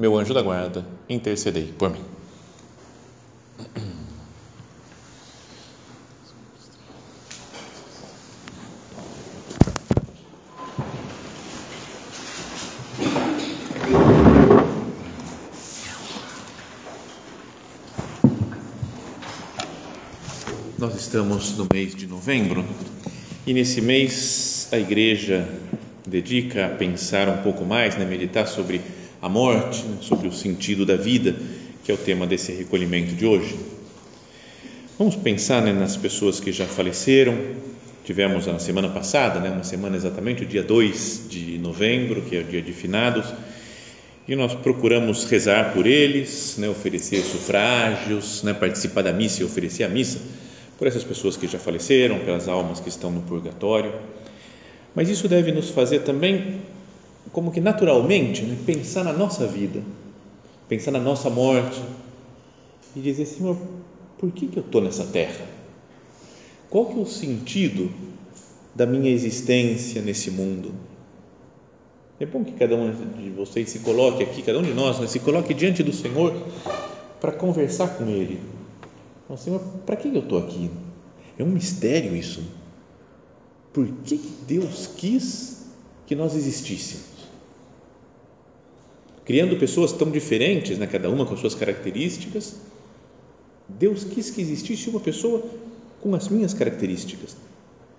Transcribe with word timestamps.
meu 0.00 0.16
anjo 0.16 0.32
da 0.32 0.40
guarda, 0.40 0.82
intercedei 1.10 1.74
por 1.76 1.90
mim. 1.90 2.00
Nós 20.78 20.94
estamos 20.94 21.58
no 21.58 21.68
mês 21.70 21.94
de 21.94 22.06
novembro 22.06 22.64
e 23.46 23.52
nesse 23.52 23.82
mês 23.82 24.66
a 24.72 24.78
igreja 24.78 25.46
dedica 26.06 26.64
a 26.64 26.68
pensar 26.70 27.28
um 27.28 27.42
pouco 27.42 27.66
mais, 27.66 27.98
né, 27.98 28.06
meditar 28.06 28.46
sobre 28.48 28.80
a 29.20 29.28
morte, 29.28 29.84
né, 29.84 29.98
sobre 30.00 30.28
o 30.28 30.32
sentido 30.32 30.86
da 30.86 30.96
vida, 30.96 31.34
que 31.84 31.90
é 31.90 31.94
o 31.94 31.98
tema 31.98 32.26
desse 32.26 32.52
recolhimento 32.52 33.14
de 33.14 33.26
hoje. 33.26 33.56
Vamos 34.98 35.16
pensar 35.16 35.62
né, 35.62 35.72
nas 35.72 35.96
pessoas 35.96 36.40
que 36.40 36.52
já 36.52 36.66
faleceram. 36.66 37.36
Tivemos 38.04 38.46
na 38.46 38.58
semana 38.58 38.88
passada, 38.88 39.40
né, 39.40 39.50
uma 39.50 39.62
semana 39.62 39.96
exatamente, 39.96 40.42
o 40.42 40.46
dia 40.46 40.62
2 40.62 41.26
de 41.28 41.58
novembro, 41.58 42.22
que 42.22 42.36
é 42.36 42.40
o 42.40 42.44
dia 42.44 42.62
de 42.62 42.72
finados, 42.72 43.26
e 44.26 44.34
nós 44.34 44.54
procuramos 44.54 45.24
rezar 45.24 45.72
por 45.72 45.86
eles, 45.86 46.56
né, 46.58 46.68
oferecer 46.68 47.22
sufrágios, 47.22 48.42
né, 48.42 48.52
participar 48.52 49.02
da 49.02 49.12
missa 49.12 49.42
e 49.42 49.44
oferecer 49.44 49.84
a 49.84 49.88
missa 49.88 50.18
por 50.78 50.86
essas 50.86 51.04
pessoas 51.04 51.36
que 51.36 51.46
já 51.46 51.58
faleceram, 51.58 52.20
pelas 52.20 52.48
almas 52.48 52.80
que 52.80 52.88
estão 52.88 53.10
no 53.10 53.20
purgatório. 53.22 53.92
Mas 54.94 55.08
isso 55.08 55.28
deve 55.28 55.52
nos 55.52 55.70
fazer 55.70 56.00
também 56.00 56.60
como 57.32 57.52
que 57.52 57.60
naturalmente, 57.60 58.42
né, 58.42 58.56
pensar 58.66 59.04
na 59.04 59.12
nossa 59.12 59.46
vida, 59.46 59.82
pensar 60.68 60.90
na 60.90 60.98
nossa 60.98 61.30
morte 61.30 61.80
e 62.94 63.00
dizer, 63.00 63.26
Senhor, 63.26 63.56
por 64.18 64.30
que, 64.32 64.46
que 64.46 64.56
eu 64.56 64.64
estou 64.64 64.80
nessa 64.80 65.04
terra? 65.04 65.46
Qual 66.68 66.86
que 66.86 66.98
é 66.98 67.02
o 67.02 67.06
sentido 67.06 67.90
da 68.74 68.86
minha 68.86 69.10
existência 69.10 70.02
nesse 70.02 70.30
mundo? 70.30 70.72
É 72.18 72.26
bom 72.26 72.44
que 72.44 72.52
cada 72.52 72.76
um 72.76 72.90
de 72.90 73.30
vocês 73.30 73.70
se 73.70 73.78
coloque 73.78 74.22
aqui, 74.22 74.42
cada 74.42 74.58
um 74.58 74.62
de 74.62 74.74
nós, 74.74 74.98
né, 74.98 75.06
se 75.06 75.20
coloque 75.20 75.54
diante 75.54 75.82
do 75.82 75.92
Senhor 75.92 76.34
para 77.20 77.32
conversar 77.32 77.96
com 77.96 78.04
Ele. 78.08 78.40
Então, 79.24 79.36
Senhor, 79.36 79.60
para 79.86 79.96
que 79.96 80.08
eu 80.08 80.18
estou 80.18 80.38
aqui? 80.38 80.70
É 81.38 81.44
um 81.44 81.48
mistério 81.48 82.14
isso. 82.14 82.42
Por 83.72 83.86
que 84.04 84.20
Deus 84.46 84.88
quis 84.96 85.66
que 86.06 86.14
nós 86.14 86.34
existíssemos? 86.34 87.09
Criando 89.30 89.56
pessoas 89.58 89.92
tão 89.92 90.10
diferentes, 90.10 90.76
né, 90.76 90.88
cada 90.88 91.08
uma 91.08 91.24
com 91.24 91.36
suas 91.36 91.54
características. 91.54 92.56
Deus 93.68 94.02
quis 94.02 94.28
que 94.28 94.40
existisse 94.40 94.90
uma 94.90 94.98
pessoa 94.98 95.48
com 96.00 96.16
as 96.16 96.28
minhas 96.28 96.52
características, 96.52 97.36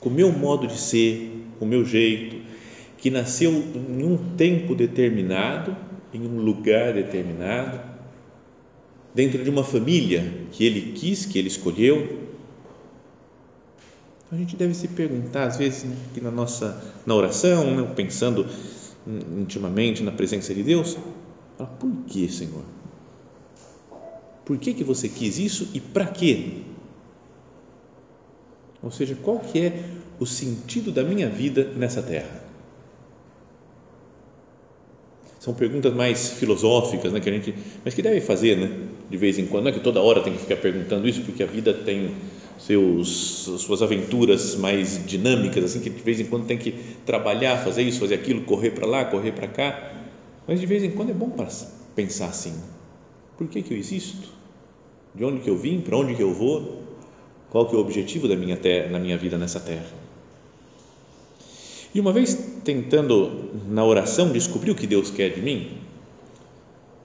com 0.01 0.09
o 0.09 0.11
meu 0.11 0.29
modo 0.29 0.67
de 0.67 0.77
ser, 0.77 1.31
com 1.57 1.63
o 1.63 1.67
meu 1.69 1.85
jeito, 1.85 2.35
que 2.97 3.09
nasceu 3.09 3.49
em 3.49 4.03
um 4.03 4.17
tempo 4.35 4.75
determinado, 4.75 5.73
em 6.13 6.19
um 6.19 6.41
lugar 6.41 6.95
determinado, 6.95 7.79
dentro 9.15 9.41
de 9.41 9.49
uma 9.49 9.63
família 9.63 10.33
que 10.51 10.65
Ele 10.65 10.91
quis, 10.91 11.25
que 11.25 11.39
Ele 11.39 11.47
escolheu. 11.47 12.27
A 14.29 14.35
gente 14.35 14.57
deve 14.57 14.73
se 14.73 14.89
perguntar, 14.89 15.45
às 15.45 15.55
vezes, 15.55 15.85
né, 15.85 15.95
na 16.21 16.29
nossa 16.29 16.83
na 17.05 17.15
oração, 17.15 17.73
né, 17.73 17.89
pensando 17.95 18.45
intimamente 19.39 20.03
na 20.03 20.11
presença 20.11 20.53
de 20.53 20.61
Deus, 20.61 20.97
Fala, 21.61 21.67
por 21.79 21.91
que, 22.07 22.27
Senhor? 22.27 22.63
Por 24.43 24.57
que, 24.57 24.73
que 24.73 24.83
você 24.83 25.07
quis 25.07 25.37
isso 25.37 25.69
e 25.75 25.79
para 25.79 26.07
quê? 26.07 26.63
Ou 28.81 28.89
seja, 28.89 29.15
qual 29.21 29.37
que 29.37 29.59
é 29.59 29.83
o 30.19 30.25
sentido 30.25 30.91
da 30.91 31.03
minha 31.03 31.29
vida 31.29 31.71
nessa 31.75 32.01
terra? 32.01 32.41
São 35.39 35.53
perguntas 35.53 35.93
mais 35.93 36.31
filosóficas, 36.31 37.13
né, 37.13 37.19
que 37.19 37.29
a 37.29 37.33
gente, 37.33 37.53
mas 37.85 37.93
que 37.93 38.01
deve 38.01 38.21
fazer, 38.21 38.57
né, 38.57 38.87
de 39.09 39.17
vez 39.17 39.37
em 39.37 39.45
quando. 39.45 39.65
Não 39.65 39.71
é 39.71 39.73
que 39.73 39.79
toda 39.79 40.01
hora 40.01 40.21
tem 40.21 40.33
que 40.33 40.39
ficar 40.39 40.57
perguntando 40.57 41.07
isso, 41.07 41.21
porque 41.21 41.43
a 41.43 41.47
vida 41.47 41.73
tem 41.73 42.15
seus 42.57 43.09
suas 43.59 43.83
aventuras 43.83 44.55
mais 44.55 45.05
dinâmicas, 45.05 45.63
assim 45.63 45.79
que 45.79 45.89
de 45.91 46.01
vez 46.01 46.19
em 46.19 46.25
quando 46.25 46.45
tem 46.45 46.57
que 46.57 46.71
trabalhar, 47.05 47.57
fazer 47.63 47.83
isso, 47.83 47.99
fazer 47.99 48.15
aquilo, 48.15 48.41
correr 48.41 48.71
para 48.71 48.87
lá, 48.87 49.05
correr 49.05 49.31
para 49.31 49.47
cá. 49.47 50.00
Mas 50.51 50.59
de 50.59 50.65
vez 50.65 50.83
em 50.83 50.91
quando 50.91 51.11
é 51.11 51.13
bom 51.13 51.31
pensar 51.95 52.25
assim: 52.25 52.53
por 53.37 53.47
que, 53.47 53.61
que 53.61 53.73
eu 53.73 53.77
existo? 53.77 54.27
De 55.15 55.23
onde 55.23 55.39
que 55.39 55.49
eu 55.49 55.55
vim? 55.55 55.79
Para 55.79 55.95
onde 55.95 56.13
que 56.13 56.21
eu 56.21 56.33
vou? 56.33 56.81
Qual 57.49 57.69
que 57.69 57.73
é 57.73 57.77
o 57.77 57.81
objetivo 57.81 58.27
da 58.27 58.35
minha 58.35 58.57
terra, 58.57 58.89
na 58.89 58.99
minha 58.99 59.17
vida 59.17 59.37
nessa 59.37 59.61
terra? 59.61 59.87
E 61.95 62.01
uma 62.01 62.11
vez 62.11 62.37
tentando 62.65 63.49
na 63.69 63.85
oração 63.85 64.33
descobrir 64.33 64.71
o 64.71 64.75
que 64.75 64.85
Deus 64.85 65.09
quer 65.09 65.29
de 65.29 65.41
mim, 65.41 65.77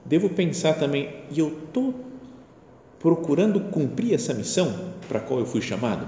devo 0.03 0.27
pensar 0.27 0.73
também: 0.73 1.09
e 1.31 1.39
eu 1.39 1.47
estou 1.47 1.95
procurando 2.99 3.61
cumprir 3.71 4.13
essa 4.13 4.33
missão 4.33 4.91
para 5.07 5.19
a 5.19 5.21
qual 5.21 5.39
eu 5.39 5.45
fui 5.45 5.61
chamado? 5.61 6.05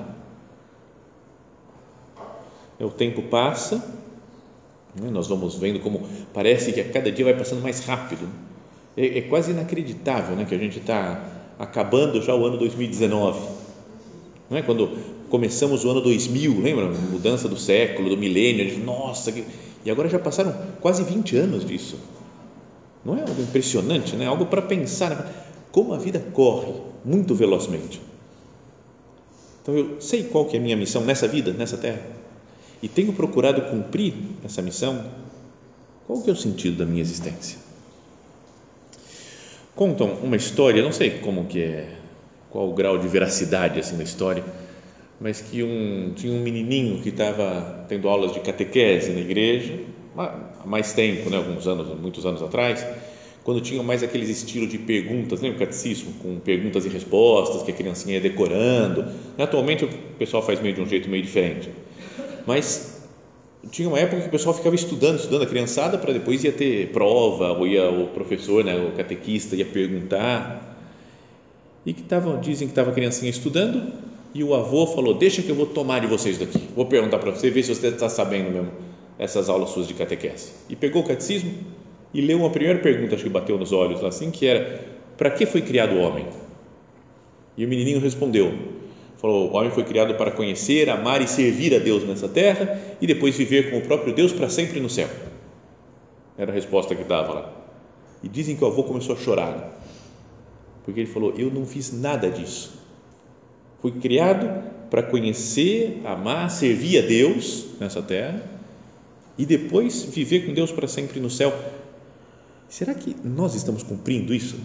O 2.77 2.89
tempo 2.89 3.21
passa? 3.21 3.81
Nós 4.95 5.27
vamos 5.27 5.55
vendo 5.55 5.79
como 5.79 6.01
parece 6.33 6.73
que 6.73 6.81
a 6.81 6.89
cada 6.89 7.11
dia 7.11 7.25
vai 7.25 7.35
passando 7.35 7.61
mais 7.61 7.85
rápido. 7.85 8.27
É, 8.97 9.19
é 9.19 9.21
quase 9.21 9.51
inacreditável 9.51 10.35
né? 10.35 10.45
que 10.45 10.55
a 10.55 10.57
gente 10.57 10.79
está 10.79 11.23
acabando 11.59 12.21
já 12.21 12.35
o 12.35 12.45
ano 12.45 12.57
2019. 12.57 13.39
Não 14.49 14.57
é? 14.57 14.61
Quando 14.61 14.89
começamos 15.29 15.85
o 15.85 15.91
ano 15.91 16.01
2000, 16.01 16.59
lembra? 16.59 16.87
Mudança 16.87 17.47
do 17.47 17.57
século, 17.57 18.09
do 18.09 18.17
milênio. 18.17 18.67
Gente, 18.67 18.79
nossa, 18.79 19.31
que... 19.31 19.45
e 19.85 19.91
agora 19.91 20.09
já 20.09 20.17
passaram 20.17 20.55
quase 20.81 21.03
20 21.03 21.37
anos 21.37 21.65
disso. 21.65 21.97
Não 23.05 23.15
é 23.15 23.21
algo 23.21 23.41
impressionante, 23.41 24.15
né? 24.15 24.25
algo 24.25 24.47
para 24.47 24.61
pensar. 24.61 25.11
Né? 25.11 25.25
Como 25.71 25.93
a 25.93 25.97
vida 25.97 26.19
corre 26.33 26.73
muito 27.05 27.35
velozmente. 27.35 28.01
Então 29.61 29.77
eu 29.77 30.01
sei 30.01 30.23
qual 30.23 30.45
que 30.45 30.57
é 30.57 30.59
a 30.59 30.63
minha 30.63 30.75
missão 30.75 31.03
nessa 31.05 31.27
vida, 31.27 31.53
nessa 31.53 31.77
terra 31.77 32.18
e 32.81 32.87
tenho 32.87 33.13
procurado 33.13 33.61
cumprir 33.63 34.13
essa 34.43 34.61
missão, 34.61 35.05
qual 36.07 36.21
que 36.21 36.29
é 36.29 36.33
o 36.33 36.35
sentido 36.35 36.77
da 36.77 36.85
minha 36.85 37.01
existência? 37.01 37.57
Contam 39.75 40.13
uma 40.23 40.35
história, 40.35 40.81
não 40.81 40.91
sei 40.91 41.19
como 41.19 41.45
que 41.45 41.61
é, 41.61 41.95
qual 42.49 42.69
o 42.69 42.73
grau 42.73 42.97
de 42.97 43.07
veracidade 43.07 43.79
assim 43.79 43.97
da 43.97 44.03
história, 44.03 44.43
mas 45.19 45.41
que 45.41 45.61
um, 45.63 46.13
tinha 46.15 46.33
um 46.33 46.41
menininho 46.41 47.01
que 47.01 47.09
estava 47.09 47.85
tendo 47.87 48.07
aulas 48.07 48.31
de 48.31 48.39
catequese 48.39 49.11
na 49.11 49.19
igreja 49.19 49.79
há 50.17 50.65
mais 50.65 50.93
tempo, 50.93 51.29
né, 51.29 51.37
alguns 51.37 51.67
anos, 51.67 51.99
muitos 51.99 52.25
anos 52.25 52.41
atrás, 52.41 52.85
quando 53.43 53.61
tinham 53.61 53.83
mais 53.83 54.03
aqueles 54.03 54.29
estilos 54.29 54.69
de 54.69 54.77
perguntas, 54.77 55.41
lembra 55.41 55.57
o 55.57 55.59
catecismo, 55.59 56.13
com 56.21 56.39
perguntas 56.39 56.85
e 56.85 56.89
respostas 56.89 57.63
que 57.63 57.71
a 57.71 57.73
criancinha 57.73 58.15
ia 58.15 58.21
decorando. 58.21 59.05
Atualmente 59.37 59.85
o 59.85 59.87
pessoal 60.17 60.43
faz 60.43 60.61
meio 60.61 60.75
de 60.75 60.81
um 60.81 60.85
jeito 60.85 61.09
meio 61.09 61.23
diferente 61.23 61.69
mas 62.49 62.99
tinha 63.69 63.87
uma 63.87 63.99
época 63.99 64.23
que 64.23 64.27
o 64.27 64.31
pessoal 64.31 64.55
ficava 64.55 64.73
estudando, 64.73 65.17
estudando 65.17 65.43
a 65.43 65.45
criançada 65.45 65.99
para 65.99 66.11
depois 66.11 66.43
ia 66.43 66.51
ter 66.51 66.91
prova, 66.91 67.51
ou 67.51 67.67
ia 67.67 67.87
o 67.87 68.07
professor, 68.07 68.65
né, 68.65 68.75
o 68.75 68.97
catequista 68.97 69.55
ia 69.55 69.65
perguntar. 69.65 70.65
E 71.85 71.93
que 71.93 72.01
tava, 72.01 72.37
dizem 72.37 72.67
que 72.67 72.71
estava 72.71 72.89
a 72.89 72.93
criancinha 72.93 73.29
estudando 73.29 73.93
e 74.33 74.43
o 74.43 74.55
avô 74.55 74.87
falou: 74.87 75.13
Deixa 75.13 75.43
que 75.43 75.49
eu 75.49 75.55
vou 75.55 75.67
tomar 75.67 75.99
de 75.99 76.07
vocês 76.07 76.39
daqui. 76.39 76.59
Vou 76.75 76.87
perguntar 76.87 77.19
para 77.19 77.29
você, 77.29 77.51
ver 77.51 77.61
se 77.61 77.75
você 77.75 77.89
está 77.89 78.09
sabendo 78.09 78.49
mesmo 78.49 78.71
essas 79.19 79.47
aulas 79.47 79.69
suas 79.69 79.87
de 79.87 79.93
catequese. 79.93 80.51
E 80.67 80.75
pegou 80.75 81.03
o 81.03 81.05
catecismo 81.05 81.53
e 82.11 82.19
leu 82.19 82.39
uma 82.39 82.49
primeira 82.49 82.79
pergunta, 82.79 83.13
acho 83.13 83.25
que 83.25 83.29
bateu 83.29 83.59
nos 83.59 83.71
olhos 83.71 84.03
assim, 84.03 84.31
que 84.31 84.47
era: 84.47 84.83
Para 85.15 85.29
que 85.29 85.45
foi 85.45 85.61
criado 85.61 85.93
o 85.93 85.99
homem? 85.99 86.25
E 87.55 87.63
o 87.63 87.67
menininho 87.67 87.99
respondeu: 87.99 88.51
Falou: 89.19 89.51
o 89.51 89.55
homem 89.55 89.69
foi 89.69 89.83
criado 89.83 90.15
para 90.15 90.31
conhecer, 90.31 90.89
amar 90.89 91.21
e 91.21 91.27
servir 91.27 91.75
a 91.75 91.79
Deus 91.79 92.03
nessa 92.05 92.27
terra 92.27 92.79
e 93.01 93.05
depois 93.05 93.37
viver 93.37 93.69
com 93.69 93.77
o 93.77 93.81
próprio 93.81 94.13
Deus 94.13 94.31
para 94.31 94.49
sempre 94.49 94.79
no 94.79 94.89
céu. 94.89 95.09
Era 96.37 96.51
a 96.51 96.55
resposta 96.55 96.95
que 96.95 97.03
dava 97.03 97.33
lá. 97.33 97.53
E 98.23 98.29
dizem 98.29 98.55
que 98.55 98.63
o 98.63 98.67
avô 98.67 98.83
começou 98.83 99.15
a 99.15 99.19
chorar, 99.19 99.77
porque 100.85 101.01
ele 101.01 101.09
falou: 101.09 101.33
Eu 101.37 101.51
não 101.51 101.65
fiz 101.65 101.91
nada 101.91 102.29
disso. 102.29 102.79
Fui 103.81 103.91
criado 103.91 104.63
para 104.89 105.03
conhecer, 105.03 106.01
amar, 106.05 106.49
servir 106.49 106.99
a 106.99 107.01
Deus 107.05 107.65
nessa 107.79 108.01
terra 108.01 108.43
e 109.37 109.45
depois 109.45 110.03
viver 110.03 110.45
com 110.45 110.53
Deus 110.53 110.71
para 110.71 110.87
sempre 110.87 111.19
no 111.19 111.29
céu. 111.29 111.53
Será 112.67 112.93
que 112.93 113.15
nós 113.23 113.55
estamos 113.55 113.83
cumprindo 113.83 114.33
isso? 114.33 114.57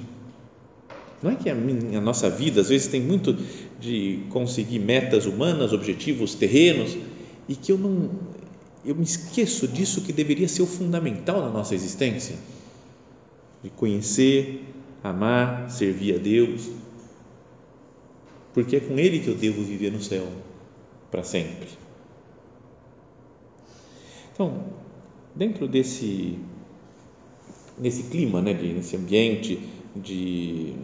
Não 1.24 1.30
é 1.30 1.36
que 1.36 1.48
a, 1.48 1.54
minha, 1.54 1.96
a 1.96 2.00
nossa 2.02 2.28
vida 2.28 2.60
às 2.60 2.68
vezes 2.68 2.86
tem 2.86 3.00
muito 3.00 3.34
de 3.80 4.24
conseguir 4.28 4.78
metas 4.78 5.24
humanas, 5.24 5.72
objetivos 5.72 6.34
terrenos 6.34 6.94
e 7.48 7.56
que 7.56 7.72
eu 7.72 7.78
não 7.78 8.10
eu 8.84 8.94
me 8.94 9.04
esqueço 9.04 9.66
disso 9.66 10.02
que 10.02 10.12
deveria 10.12 10.46
ser 10.46 10.60
o 10.60 10.66
fundamental 10.66 11.40
na 11.40 11.48
nossa 11.48 11.74
existência, 11.74 12.36
de 13.62 13.70
conhecer, 13.70 14.62
amar, 15.02 15.70
servir 15.70 16.16
a 16.16 16.18
Deus, 16.18 16.68
porque 18.52 18.76
é 18.76 18.80
com 18.80 18.98
Ele 18.98 19.20
que 19.20 19.28
eu 19.28 19.34
devo 19.34 19.64
viver 19.64 19.90
no 19.90 20.02
céu 20.02 20.28
para 21.10 21.22
sempre. 21.22 21.68
Então, 24.34 24.62
dentro 25.34 25.66
desse 25.66 26.38
nesse 27.78 28.02
clima, 28.04 28.42
né, 28.42 28.52
nesse 28.52 28.94
ambiente 28.94 29.58
de, 29.96 30.74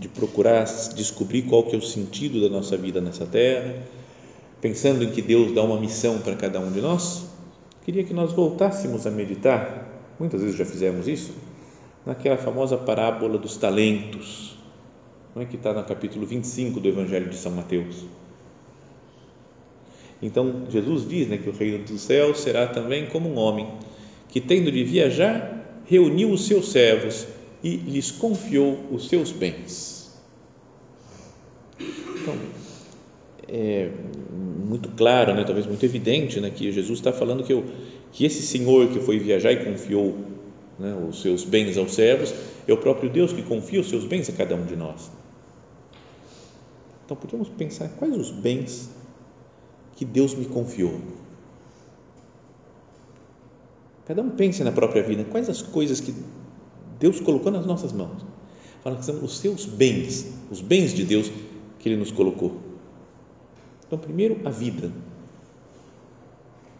de 0.00 0.08
procurar 0.08 0.64
descobrir 0.94 1.42
qual 1.42 1.62
que 1.62 1.74
é 1.74 1.78
o 1.78 1.82
sentido 1.82 2.40
da 2.40 2.48
nossa 2.48 2.76
vida 2.76 3.00
nessa 3.00 3.26
terra, 3.26 3.74
pensando 4.60 5.04
em 5.04 5.10
que 5.10 5.22
Deus 5.22 5.54
dá 5.54 5.62
uma 5.62 5.80
missão 5.80 6.18
para 6.18 6.34
cada 6.36 6.60
um 6.60 6.70
de 6.70 6.80
nós, 6.80 7.24
queria 7.84 8.04
que 8.04 8.14
nós 8.14 8.32
voltássemos 8.32 9.06
a 9.06 9.10
meditar, 9.10 9.88
muitas 10.18 10.40
vezes 10.40 10.56
já 10.56 10.64
fizemos 10.64 11.08
isso, 11.08 11.32
naquela 12.04 12.36
famosa 12.36 12.76
parábola 12.76 13.38
dos 13.38 13.56
talentos, 13.56 14.56
não 15.34 15.42
é 15.42 15.44
que 15.44 15.56
está 15.56 15.72
no 15.72 15.84
capítulo 15.84 16.26
25 16.26 16.80
do 16.80 16.88
Evangelho 16.88 17.28
de 17.28 17.36
São 17.36 17.52
Mateus. 17.52 18.04
Então, 20.22 20.64
Jesus 20.70 21.06
diz 21.06 21.28
né, 21.28 21.36
que 21.36 21.50
o 21.50 21.52
reino 21.52 21.84
dos 21.84 22.00
céus 22.00 22.40
será 22.40 22.66
também 22.66 23.06
como 23.06 23.28
um 23.28 23.36
homem 23.36 23.68
que, 24.28 24.40
tendo 24.40 24.72
de 24.72 24.82
viajar, 24.82 25.82
reuniu 25.84 26.30
os 26.30 26.46
seus 26.46 26.72
servos 26.72 27.26
e 27.66 27.76
lhes 27.78 28.12
confiou 28.12 28.78
os 28.92 29.08
seus 29.08 29.32
bens. 29.32 30.16
Então, 31.80 32.36
é 33.48 33.90
muito 34.32 34.88
claro, 34.90 35.34
né, 35.34 35.42
talvez 35.42 35.66
muito 35.66 35.84
evidente, 35.84 36.40
né, 36.40 36.48
que 36.50 36.70
Jesus 36.70 37.00
está 37.00 37.12
falando 37.12 37.42
que, 37.42 37.52
eu, 37.52 37.64
que 38.12 38.24
esse 38.24 38.42
Senhor 38.42 38.88
que 38.88 39.00
foi 39.00 39.18
viajar 39.18 39.50
e 39.50 39.64
confiou 39.64 40.16
né, 40.78 40.96
os 41.08 41.20
seus 41.22 41.42
bens 41.42 41.76
aos 41.76 41.92
servos 41.94 42.32
é 42.68 42.72
o 42.72 42.76
próprio 42.76 43.10
Deus 43.10 43.32
que 43.32 43.42
confia 43.42 43.80
os 43.80 43.88
seus 43.88 44.04
bens 44.04 44.28
a 44.28 44.32
cada 44.32 44.54
um 44.54 44.64
de 44.64 44.76
nós. 44.76 45.10
Então, 47.04 47.16
podemos 47.16 47.48
pensar 47.48 47.88
quais 47.88 48.16
os 48.16 48.30
bens 48.30 48.88
que 49.96 50.04
Deus 50.04 50.36
me 50.36 50.44
confiou. 50.44 51.00
Cada 54.06 54.22
um 54.22 54.30
pense 54.30 54.62
na 54.62 54.70
própria 54.70 55.02
vida, 55.02 55.24
quais 55.24 55.48
as 55.48 55.62
coisas 55.62 56.00
que 56.00 56.14
Deus 56.98 57.20
colocou 57.20 57.52
nas 57.52 57.66
nossas 57.66 57.92
mãos. 57.92 58.24
Fala 58.82 58.96
que 58.96 59.04
são 59.04 59.22
os 59.24 59.38
seus 59.38 59.66
bens, 59.66 60.32
os 60.50 60.60
bens 60.60 60.94
de 60.94 61.04
Deus 61.04 61.30
que 61.78 61.88
Ele 61.88 61.96
nos 61.96 62.10
colocou. 62.10 62.56
Então, 63.86 63.98
primeiro, 63.98 64.40
a 64.44 64.50
vida. 64.50 64.92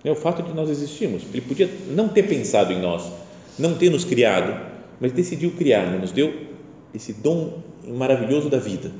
É 0.05 0.11
o 0.11 0.15
fato 0.15 0.43
de 0.43 0.53
nós 0.53 0.71
existirmos. 0.71 1.25
Ele 1.33 1.41
podia 1.41 1.69
não 1.89 2.09
ter 2.09 2.23
pensado 2.25 2.73
em 2.73 2.81
nós, 2.81 3.11
não 3.59 3.77
ter 3.77 3.91
nos 3.91 4.05
criado, 4.05 4.55
mas 5.01 5.13
decidiu 5.13 5.53
criar, 5.53 5.99
nos 5.99 6.13
deu 6.13 6.47
esse 6.95 7.13
dom 7.13 7.61
maravilhoso 7.87 8.49
da 8.49 8.59
vida. 8.59 8.93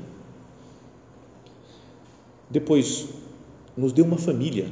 Depois, 2.49 3.07
nos 3.75 3.91
deu 3.93 4.05
uma 4.05 4.17
família. 4.17 4.65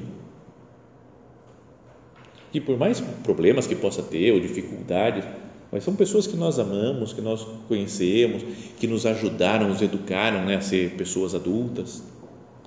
Que 2.51 2.62
por 2.62 2.77
mais 2.77 3.01
problemas 3.24 3.68
que 3.68 3.75
possa 3.75 4.01
ter 4.01 4.31
ou 4.31 4.39
dificuldades, 4.39 5.25
mas 5.72 5.84
são 5.84 5.96
pessoas 5.96 6.28
que 6.28 6.38
nós 6.38 6.60
amamos, 6.60 7.14
que 7.14 7.22
nós 7.22 7.46
conhecemos, 7.68 8.44
que 8.78 8.88
nos 8.88 9.06
ajudaram, 9.06 9.70
nos 9.70 9.82
educaram 9.82 10.46
né, 10.46 10.58
a 10.58 10.62
ser 10.62 10.92
pessoas 10.96 11.36
adultas 11.36 12.02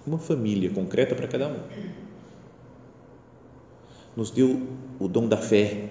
uma 0.09 0.19
família 0.19 0.71
concreta 0.71 1.15
para 1.15 1.29
cada 1.29 1.49
um. 1.49 1.59
Nos 4.17 4.31
deu 4.31 4.61
o 4.99 5.07
dom 5.07 5.29
da 5.29 5.37
fé. 5.37 5.91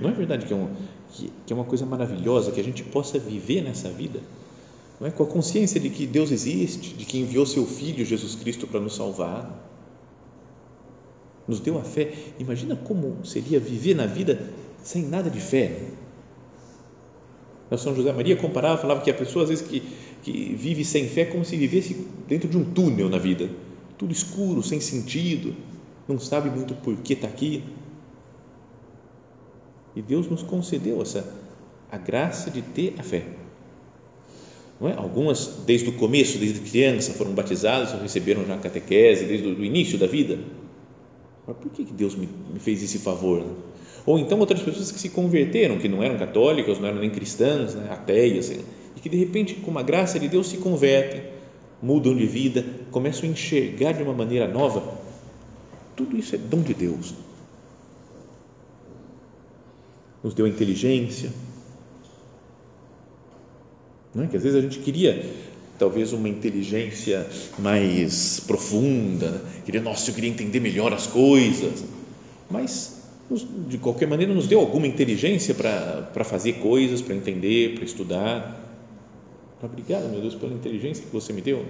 Não 0.00 0.10
é 0.10 0.12
verdade 0.12 0.46
que 0.46 0.52
é, 0.52 0.56
um, 0.56 0.68
que, 1.12 1.32
que 1.46 1.52
é 1.52 1.56
uma 1.56 1.64
coisa 1.64 1.86
maravilhosa 1.86 2.50
que 2.50 2.60
a 2.60 2.64
gente 2.64 2.82
possa 2.82 3.18
viver 3.18 3.62
nessa 3.62 3.88
vida? 3.88 4.20
Não 4.98 5.06
é? 5.06 5.10
Com 5.10 5.22
a 5.22 5.26
consciência 5.26 5.80
de 5.80 5.88
que 5.88 6.06
Deus 6.06 6.30
existe, 6.30 6.94
de 6.94 7.04
que 7.04 7.18
enviou 7.18 7.46
seu 7.46 7.64
Filho 7.64 8.04
Jesus 8.04 8.34
Cristo 8.34 8.66
para 8.66 8.80
nos 8.80 8.96
salvar. 8.96 9.69
Nos 11.50 11.60
deu 11.60 11.78
a 11.78 11.82
fé. 11.82 12.12
Imagina 12.38 12.76
como 12.76 13.26
seria 13.26 13.60
viver 13.60 13.94
na 13.94 14.06
vida 14.06 14.40
sem 14.82 15.02
nada 15.02 15.28
de 15.28 15.40
fé. 15.40 15.82
São 17.76 17.94
José 17.94 18.12
Maria 18.12 18.36
comparava, 18.36 18.78
falava 18.78 19.00
que 19.00 19.10
a 19.10 19.14
pessoa 19.14 19.44
às 19.44 19.48
vezes 19.48 19.66
que 19.66 19.82
que 20.22 20.54
vive 20.54 20.84
sem 20.84 21.08
fé 21.08 21.24
como 21.24 21.44
se 21.44 21.56
vivesse 21.56 22.06
dentro 22.28 22.48
de 22.48 22.56
um 22.56 22.64
túnel 22.64 23.08
na 23.08 23.18
vida, 23.18 23.50
tudo 23.96 24.12
escuro, 24.12 24.62
sem 24.62 24.80
sentido, 24.80 25.54
não 26.06 26.18
sabe 26.18 26.50
muito 26.50 26.74
por 26.74 26.96
que 26.96 27.14
está 27.14 27.26
aqui. 27.26 27.64
E 29.94 30.02
Deus 30.02 30.28
nos 30.28 30.42
concedeu 30.42 31.00
essa 31.02 31.26
a 31.90 31.98
graça 31.98 32.50
de 32.50 32.62
ter 32.62 32.94
a 32.98 33.02
fé. 33.02 33.24
Não 34.80 34.88
é? 34.88 34.94
Algumas, 34.94 35.62
desde 35.66 35.88
o 35.88 35.92
começo, 35.92 36.38
desde 36.38 36.60
criança, 36.60 37.12
foram 37.12 37.32
batizadas, 37.32 38.00
receberam 38.00 38.46
já 38.46 38.54
a 38.54 38.58
catequese, 38.58 39.24
desde 39.24 39.46
o 39.48 39.64
início 39.64 39.98
da 39.98 40.06
vida. 40.06 40.38
Mas 41.46 41.56
por 41.56 41.70
que 41.70 41.84
Deus 41.84 42.14
me, 42.14 42.28
fez 42.58 42.82
esse 42.82 42.98
favor? 42.98 43.44
Ou 44.06 44.18
então 44.18 44.38
outras 44.38 44.62
pessoas 44.62 44.90
que 44.90 44.98
se 44.98 45.10
converteram, 45.10 45.78
que 45.78 45.88
não 45.88 46.02
eram 46.02 46.18
católicas, 46.18 46.78
não 46.78 46.88
eram 46.88 47.00
nem 47.00 47.10
cristãs, 47.10 47.74
né, 47.74 47.88
ateias, 47.90 48.50
assim, 48.50 48.64
e 48.96 49.00
que 49.00 49.08
de 49.08 49.16
repente, 49.16 49.54
com 49.54 49.76
a 49.78 49.82
graça 49.82 50.18
de 50.18 50.28
Deus, 50.28 50.48
se 50.48 50.56
convertem, 50.58 51.22
mudam 51.82 52.14
de 52.14 52.26
vida, 52.26 52.64
começam 52.90 53.28
a 53.28 53.32
enxergar 53.32 53.92
de 53.92 54.02
uma 54.02 54.12
maneira 54.12 54.46
nova. 54.46 54.98
Tudo 55.96 56.16
isso 56.16 56.34
é 56.34 56.38
dom 56.38 56.62
de 56.62 56.74
Deus. 56.74 57.14
Nos 60.22 60.34
deu 60.34 60.46
inteligência. 60.46 61.30
Não 64.14 64.24
é? 64.24 64.26
Que 64.26 64.36
às 64.36 64.42
vezes 64.42 64.58
a 64.58 64.62
gente 64.62 64.80
queria 64.80 65.24
talvez 65.80 66.12
uma 66.12 66.28
inteligência 66.28 67.26
mais 67.58 68.38
profunda, 68.40 69.30
né? 69.30 69.40
queria, 69.64 69.80
nossa, 69.80 70.10
eu 70.10 70.14
queria 70.14 70.28
entender 70.28 70.60
melhor 70.60 70.92
as 70.92 71.06
coisas, 71.06 71.82
mas 72.50 73.00
de 73.66 73.78
qualquer 73.78 74.06
maneira 74.06 74.34
nos 74.34 74.46
deu 74.46 74.60
alguma 74.60 74.86
inteligência 74.86 75.54
para 75.54 76.22
fazer 76.22 76.54
coisas, 76.54 77.00
para 77.00 77.14
entender, 77.14 77.76
para 77.76 77.84
estudar. 77.84 78.60
Obrigado, 79.62 80.10
meu 80.10 80.20
Deus, 80.20 80.34
pela 80.34 80.52
inteligência 80.52 81.02
que 81.02 81.10
você 81.10 81.32
me 81.32 81.40
deu. 81.40 81.64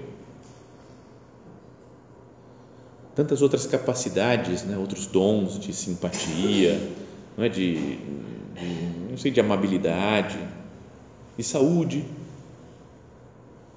Tantas 3.15 3.43
outras 3.43 3.65
capacidades, 3.65 4.65
né? 4.65 4.77
outros 4.77 5.07
dons 5.07 5.57
de 5.57 5.73
simpatia, 5.73 6.81
não 7.37 7.45
é? 7.45 7.49
de, 7.49 7.75
de 7.77 7.99
não 9.09 9.17
sei, 9.17 9.31
de 9.31 9.39
amabilidade, 9.39 10.39
de 11.37 11.45
saúde. 11.45 12.05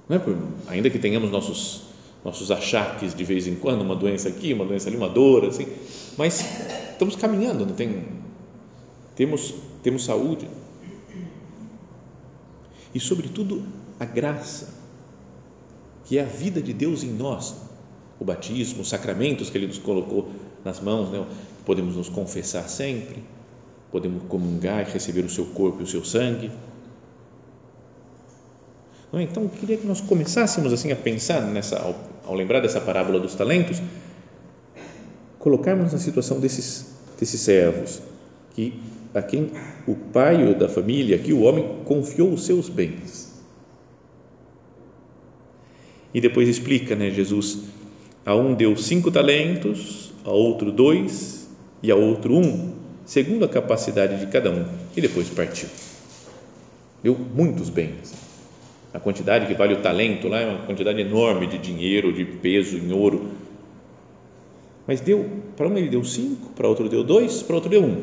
Não 0.08 0.16
é? 0.16 0.18
Por, 0.18 0.36
ainda 0.66 0.90
que 0.90 0.98
tenhamos 0.98 1.30
nossos 1.30 1.94
nossos 2.24 2.50
achaques 2.50 3.14
de 3.14 3.22
vez 3.22 3.46
em 3.46 3.54
quando, 3.54 3.82
uma 3.82 3.94
doença 3.94 4.30
aqui, 4.30 4.54
uma 4.54 4.64
doença 4.64 4.88
ali, 4.88 4.96
uma 4.96 5.10
dor, 5.10 5.44
assim, 5.44 5.66
mas 6.16 6.40
estamos 6.92 7.14
caminhando, 7.16 7.66
tem, 7.74 8.02
temos, 9.14 9.54
temos 9.82 10.04
saúde. 10.04 10.48
E, 12.94 13.00
sobretudo, 13.00 13.66
a 14.00 14.06
graça, 14.06 14.72
que 16.04 16.16
é 16.16 16.22
a 16.22 16.26
vida 16.26 16.62
de 16.62 16.72
Deus 16.72 17.02
em 17.02 17.12
nós, 17.12 17.54
o 18.18 18.24
batismo, 18.24 18.80
os 18.80 18.88
sacramentos 18.88 19.50
que 19.50 19.58
Ele 19.58 19.66
nos 19.66 19.78
colocou 19.78 20.30
nas 20.64 20.80
mãos, 20.80 21.10
né? 21.10 21.26
podemos 21.66 21.96
nos 21.96 22.08
confessar 22.08 22.68
sempre, 22.68 23.22
podemos 23.90 24.22
comungar 24.28 24.88
e 24.88 24.92
receber 24.92 25.24
o 25.24 25.30
seu 25.30 25.44
corpo 25.46 25.80
e 25.80 25.84
o 25.84 25.86
seu 25.86 26.04
sangue. 26.04 26.50
É? 29.18 29.22
Então, 29.22 29.44
eu 29.44 29.48
queria 29.48 29.76
que 29.76 29.86
nós 29.86 30.00
começássemos 30.00 30.72
assim 30.72 30.92
a 30.92 30.96
pensar 30.96 31.40
nessa, 31.42 31.78
ao, 31.78 31.94
ao 32.26 32.34
lembrar 32.34 32.60
dessa 32.60 32.80
parábola 32.80 33.20
dos 33.20 33.34
talentos, 33.34 33.80
colocarmos 35.38 35.92
na 35.92 35.98
situação 35.98 36.40
desses, 36.40 36.94
desses 37.18 37.40
servos, 37.40 38.00
que 38.54 38.80
a 39.14 39.22
quem 39.22 39.50
o 39.86 39.94
pai 39.94 40.54
da 40.54 40.68
família, 40.68 41.16
aqui 41.16 41.32
o 41.32 41.42
homem, 41.42 41.78
confiou 41.84 42.32
os 42.32 42.44
seus 42.44 42.68
bens 42.68 43.34
e 46.14 46.20
depois 46.20 46.48
explica, 46.48 46.94
né, 46.94 47.10
Jesus, 47.10 47.58
a 48.24 48.36
um 48.36 48.54
deu 48.54 48.76
cinco 48.76 49.10
talentos, 49.10 50.12
a 50.24 50.30
outro 50.30 50.70
dois 50.70 51.48
e 51.82 51.90
a 51.90 51.96
outro 51.96 52.36
um, 52.36 52.72
segundo 53.04 53.44
a 53.44 53.48
capacidade 53.48 54.20
de 54.20 54.28
cada 54.28 54.48
um, 54.50 54.64
e 54.96 55.00
depois 55.00 55.28
partiu. 55.28 55.68
Deu 57.02 57.18
muitos 57.18 57.68
bens. 57.68 58.23
A 58.94 59.00
quantidade 59.00 59.46
que 59.46 59.54
vale 59.54 59.74
o 59.74 59.82
talento 59.82 60.28
lá 60.28 60.38
é 60.40 60.46
uma 60.46 60.66
quantidade 60.66 61.00
enorme 61.00 61.48
de 61.48 61.58
dinheiro, 61.58 62.12
de 62.12 62.24
peso 62.24 62.78
em 62.78 62.92
ouro. 62.92 63.32
Mas 64.86 65.00
deu, 65.00 65.28
para 65.56 65.66
um 65.66 65.76
ele 65.76 65.88
deu 65.88 66.04
cinco, 66.04 66.50
para 66.50 66.68
outro 66.68 66.88
deu 66.88 67.02
dois, 67.02 67.42
para 67.42 67.56
outro 67.56 67.68
deu 67.68 67.82
um. 67.82 68.02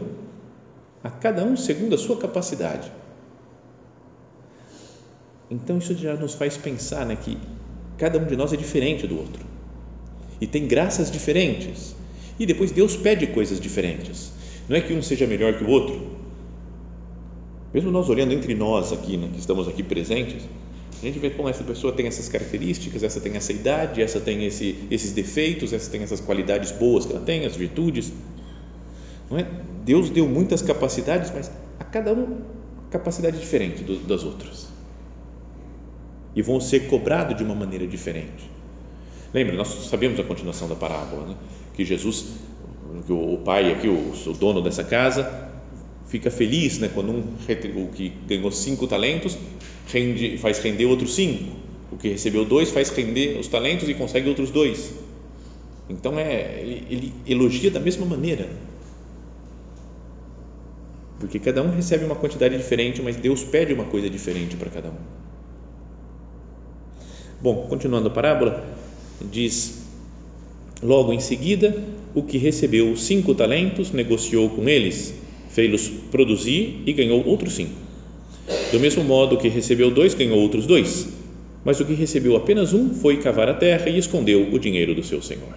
A 1.02 1.10
cada 1.10 1.46
um 1.46 1.56
segundo 1.56 1.96
a 1.96 1.98
sua 1.98 2.18
capacidade. 2.18 2.92
Então 5.50 5.78
isso 5.78 5.96
já 5.96 6.14
nos 6.16 6.34
faz 6.34 6.58
pensar 6.58 7.06
né, 7.06 7.16
que 7.16 7.38
cada 7.98 8.20
um 8.20 8.26
de 8.26 8.36
nós 8.36 8.52
é 8.52 8.58
diferente 8.58 9.08
do 9.08 9.18
outro 9.18 9.46
e 10.42 10.48
tem 10.48 10.68
graças 10.68 11.12
diferentes. 11.12 11.96
E 12.40 12.46
depois 12.46 12.72
Deus 12.72 12.98
pede 12.98 13.28
coisas 13.28 13.62
diferentes. 13.62 14.34
Não 14.68 14.76
é 14.76 14.82
que 14.82 14.92
um 14.92 15.02
seja 15.02 15.28
melhor 15.28 15.54
que 15.54 15.64
o 15.64 15.70
outro. 15.70 16.20
Mesmo 17.72 17.92
nós 17.92 18.10
olhando 18.10 18.34
entre 18.34 18.56
nós 18.56 18.92
aqui, 18.92 19.16
né, 19.16 19.30
que 19.32 19.40
estamos 19.40 19.68
aqui 19.68 19.84
presentes, 19.84 20.44
a 21.01 21.05
gente 21.05 21.17
vê 21.17 21.31
como 21.31 21.50
essa 21.50 21.63
pessoa 21.63 21.91
tem 21.93 22.05
essas 22.05 22.29
características, 22.29 23.01
essa 23.01 23.20
tem 23.20 23.36
essa 23.36 23.51
idade, 23.51 24.01
essa 24.01 24.20
tem 24.20 24.46
esse, 24.46 24.88
esses 24.91 25.12
defeitos, 25.12 25.74
essa 25.74 25.89
tem 25.89 26.03
essas 26.03 26.20
qualidades 26.20 26.72
boas 26.72 27.05
que 27.05 27.12
ela 27.12 27.22
tem, 27.22 27.43
as 27.46 27.55
virtudes. 27.55 28.13
Não 29.29 29.39
é? 29.39 29.48
Deus 29.84 30.12
deu 30.12 30.27
muitas 30.27 30.62
capacidades, 30.62 31.31
mas 31.34 31.51
a 31.79 31.84
cada 31.84 32.13
um 32.13 32.41
capacidade 32.91 33.39
diferente 33.39 33.84
do, 33.84 33.98
das 34.00 34.24
outras. 34.24 34.67
E 36.36 36.41
vão 36.43 36.60
ser 36.60 36.81
cobrados 36.81 37.36
de 37.36 37.43
uma 37.43 37.55
maneira 37.55 37.88
diferente. 37.88 38.50
Lembra, 39.34 39.55
nós 39.55 39.70
sabemos 39.89 40.20
a 40.20 40.24
continuação 40.24 40.67
da 40.67 40.75
parábola, 40.75 41.29
né? 41.29 41.36
que 41.74 41.84
Jesus, 41.84 42.27
que 43.08 43.12
o 43.12 43.38
pai 43.38 43.72
aqui, 43.72 43.88
o, 43.88 44.13
o 44.29 44.34
dono 44.34 44.62
dessa 44.62 44.84
casa, 44.84 45.50
fica 46.12 46.30
feliz 46.30 46.77
né, 46.77 46.91
quando 46.94 47.10
um 47.10 47.24
o 47.77 47.88
que 47.88 48.12
ganhou 48.27 48.51
cinco 48.51 48.86
talentos 48.86 49.38
rende, 49.88 50.38
faz 50.38 50.60
render 50.60 50.86
outros 50.86 51.15
cinco, 51.15 51.56
o 51.89 51.96
que 51.96 52.10
recebeu 52.10 52.44
dois 52.44 52.70
faz 52.70 52.89
render 52.89 53.39
os 53.39 53.48
talentos 53.48 53.88
e 53.88 53.94
consegue 53.94 54.27
outros 54.27 54.51
dois. 54.51 54.94
Então 55.89 56.20
é, 56.20 56.60
ele, 56.60 56.86
ele 56.89 57.13
elogia 57.25 57.72
da 57.72 57.80
mesma 57.80 58.06
maneira, 58.06 58.50
porque 61.18 61.39
cada 61.39 61.63
um 61.63 61.72
recebe 61.74 62.03
uma 62.03 62.15
quantidade 62.15 62.58
diferente, 62.58 63.01
mas 63.01 63.15
Deus 63.15 63.41
pede 63.44 63.74
uma 63.74 63.86
coisa 63.86 64.10
diferente 64.10 64.58
para 64.58 64.70
cada 64.70 64.89
um. 64.89 64.98
Bom, 67.41 67.68
continuando 67.70 68.10
a 68.10 68.12
parábola, 68.12 68.68
diz 69.32 69.82
logo 70.84 71.13
em 71.13 71.22
seguida 71.22 71.82
o 72.13 72.22
que 72.22 72.38
recebeu 72.38 72.98
cinco 72.98 73.34
talentos 73.34 73.91
negociou 73.91 74.50
com 74.50 74.68
eles 74.68 75.21
fez-los 75.51 75.88
produzir 76.10 76.84
e 76.86 76.93
ganhou 76.93 77.25
outros 77.25 77.53
cinco. 77.53 77.74
Do 78.72 78.79
mesmo 78.79 79.03
modo 79.03 79.38
que 79.38 79.48
recebeu 79.48 79.91
dois, 79.91 80.13
ganhou 80.13 80.39
outros 80.39 80.65
dois. 80.65 81.08
Mas 81.63 81.79
o 81.79 81.86
que 81.86 81.93
recebeu 81.93 82.36
apenas 82.36 82.74
um 82.74 82.93
foi 82.93 83.17
cavar 83.17 83.48
a 83.48 83.53
terra 83.53 83.88
e 83.89 83.98
escondeu 83.98 84.51
o 84.51 84.60
dinheiro 84.60 84.96
do 84.96 85.03
seu 85.03 85.22
senhor. 85.22 85.55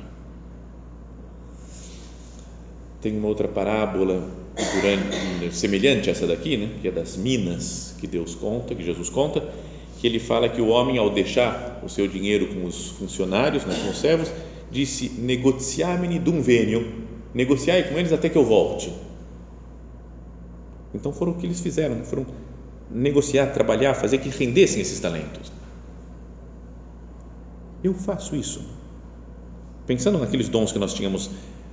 Tem 3.00 3.16
uma 3.16 3.28
outra 3.28 3.48
parábola 3.48 4.28
durante, 4.74 5.54
semelhante 5.54 6.08
a 6.08 6.12
essa 6.12 6.26
daqui, 6.26 6.56
né, 6.56 6.70
que 6.80 6.88
é 6.88 6.90
das 6.90 7.16
minas 7.16 7.94
que 7.98 8.06
Deus 8.06 8.34
conta, 8.34 8.74
que 8.74 8.82
Jesus 8.82 9.08
conta, 9.08 9.42
que 10.00 10.06
ele 10.06 10.18
fala 10.18 10.48
que 10.48 10.60
o 10.60 10.68
homem, 10.68 10.98
ao 10.98 11.10
deixar 11.10 11.82
o 11.84 11.88
seu 11.88 12.06
dinheiro 12.06 12.48
com 12.48 12.64
os 12.64 12.88
funcionários, 12.88 13.64
né, 13.64 13.74
com 13.82 13.90
os 13.90 13.98
servos, 13.98 14.30
disse: 14.70 15.10
Negociamini 15.18 16.18
dum 16.18 16.40
venio, 16.40 16.86
negociai 17.32 17.84
com 17.84 17.98
eles 17.98 18.12
até 18.12 18.28
que 18.28 18.36
eu 18.36 18.44
volte. 18.44 18.92
Então 20.94 21.12
foram 21.12 21.32
o 21.32 21.34
que 21.34 21.44
eles 21.44 21.60
fizeram, 21.60 22.04
foram 22.04 22.24
negociar, 22.90 23.48
trabalhar, 23.48 23.94
fazer 23.94 24.18
que 24.18 24.28
rendessem 24.28 24.80
esses 24.80 25.00
talentos. 25.00 25.52
Eu 27.82 27.92
faço 27.92 28.36
isso. 28.36 28.64
Pensando 29.86 30.18
naqueles 30.18 30.48
dons 30.48 30.72
que 30.72 30.78
nós 30.78 30.94
tínhamos 30.94 31.30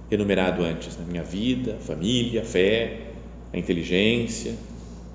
enumerado 0.09 0.63
antes, 0.63 0.97
na 0.97 1.05
minha 1.05 1.23
vida, 1.23 1.77
família, 1.79 2.43
fé, 2.43 3.11
a 3.53 3.57
inteligência, 3.57 4.55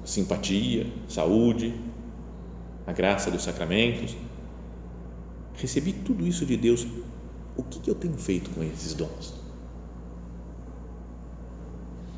a 0.03 0.07
simpatia, 0.07 0.87
saúde, 1.09 1.75
a 2.87 2.93
graça 2.93 3.31
dos 3.31 3.43
sacramentos. 3.43 4.17
Recebi 5.55 5.93
tudo 5.93 6.27
isso 6.27 6.47
de 6.47 6.57
Deus. 6.57 6.87
O 7.57 7.63
que 7.63 7.91
eu 7.91 7.95
tenho 7.95 8.17
feito 8.17 8.51
com 8.51 8.63
esses 8.63 8.95
dons? 8.95 9.35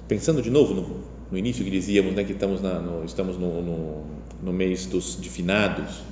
Pensando 0.06 0.42
de 0.42 0.50
novo 0.50 0.74
no 0.74 1.17
no 1.30 1.36
início 1.36 1.64
que 1.64 1.70
dizíamos 1.70 2.14
né, 2.14 2.24
que 2.24 2.32
estamos, 2.32 2.62
na, 2.62 2.80
no, 2.80 3.04
estamos 3.04 3.36
no, 3.36 3.62
no, 3.62 4.04
no, 4.42 4.52
mês 4.52 4.86
dos 4.86 5.20
de 5.20 5.28
finados, 5.28 6.02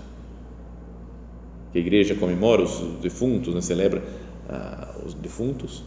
que 1.72 1.78
a 1.78 1.80
igreja 1.80 2.14
comemora 2.14 2.62
os 2.62 2.80
defuntos, 3.00 3.54
né, 3.54 3.60
celebra 3.60 4.02
ah, 4.48 4.94
os 5.04 5.14
defuntos. 5.14 5.82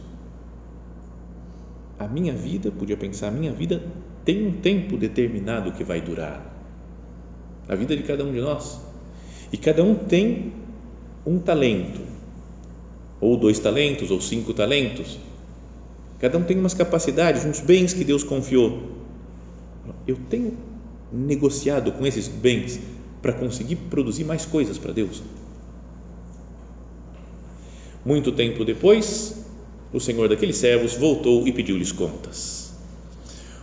A 1.98 2.08
minha 2.08 2.32
vida, 2.32 2.72
podia 2.72 2.96
pensar, 2.96 3.28
a 3.28 3.30
minha 3.30 3.52
vida 3.52 3.82
tem 4.24 4.46
um 4.46 4.52
tempo 4.52 4.96
determinado 4.96 5.72
que 5.72 5.84
vai 5.84 6.00
durar. 6.00 6.46
A 7.68 7.74
vida 7.76 7.96
de 7.96 8.02
cada 8.02 8.24
um 8.24 8.32
de 8.32 8.40
nós. 8.40 8.80
E 9.52 9.56
cada 9.56 9.82
um 9.84 9.94
tem 9.94 10.52
um 11.26 11.38
talento, 11.38 12.00
ou 13.20 13.36
dois 13.36 13.58
talentos, 13.58 14.10
ou 14.10 14.20
cinco 14.20 14.54
talentos. 14.54 15.18
Cada 16.18 16.38
um 16.38 16.42
tem 16.42 16.58
umas 16.58 16.74
capacidades, 16.74 17.44
uns 17.44 17.60
bens 17.60 17.92
que 17.92 18.04
Deus 18.04 18.24
confiou 18.24 18.99
eu 20.10 20.18
tenho 20.28 20.56
negociado 21.12 21.92
com 21.92 22.06
esses 22.06 22.28
bens 22.28 22.80
para 23.22 23.32
conseguir 23.32 23.76
produzir 23.76 24.24
mais 24.24 24.44
coisas 24.44 24.78
para 24.78 24.92
Deus. 24.92 25.22
Muito 28.04 28.32
tempo 28.32 28.64
depois, 28.64 29.44
o 29.92 30.00
senhor 30.00 30.28
daqueles 30.28 30.56
servos 30.56 30.94
voltou 30.94 31.46
e 31.46 31.52
pediu-lhes 31.52 31.92
contas. 31.92 32.72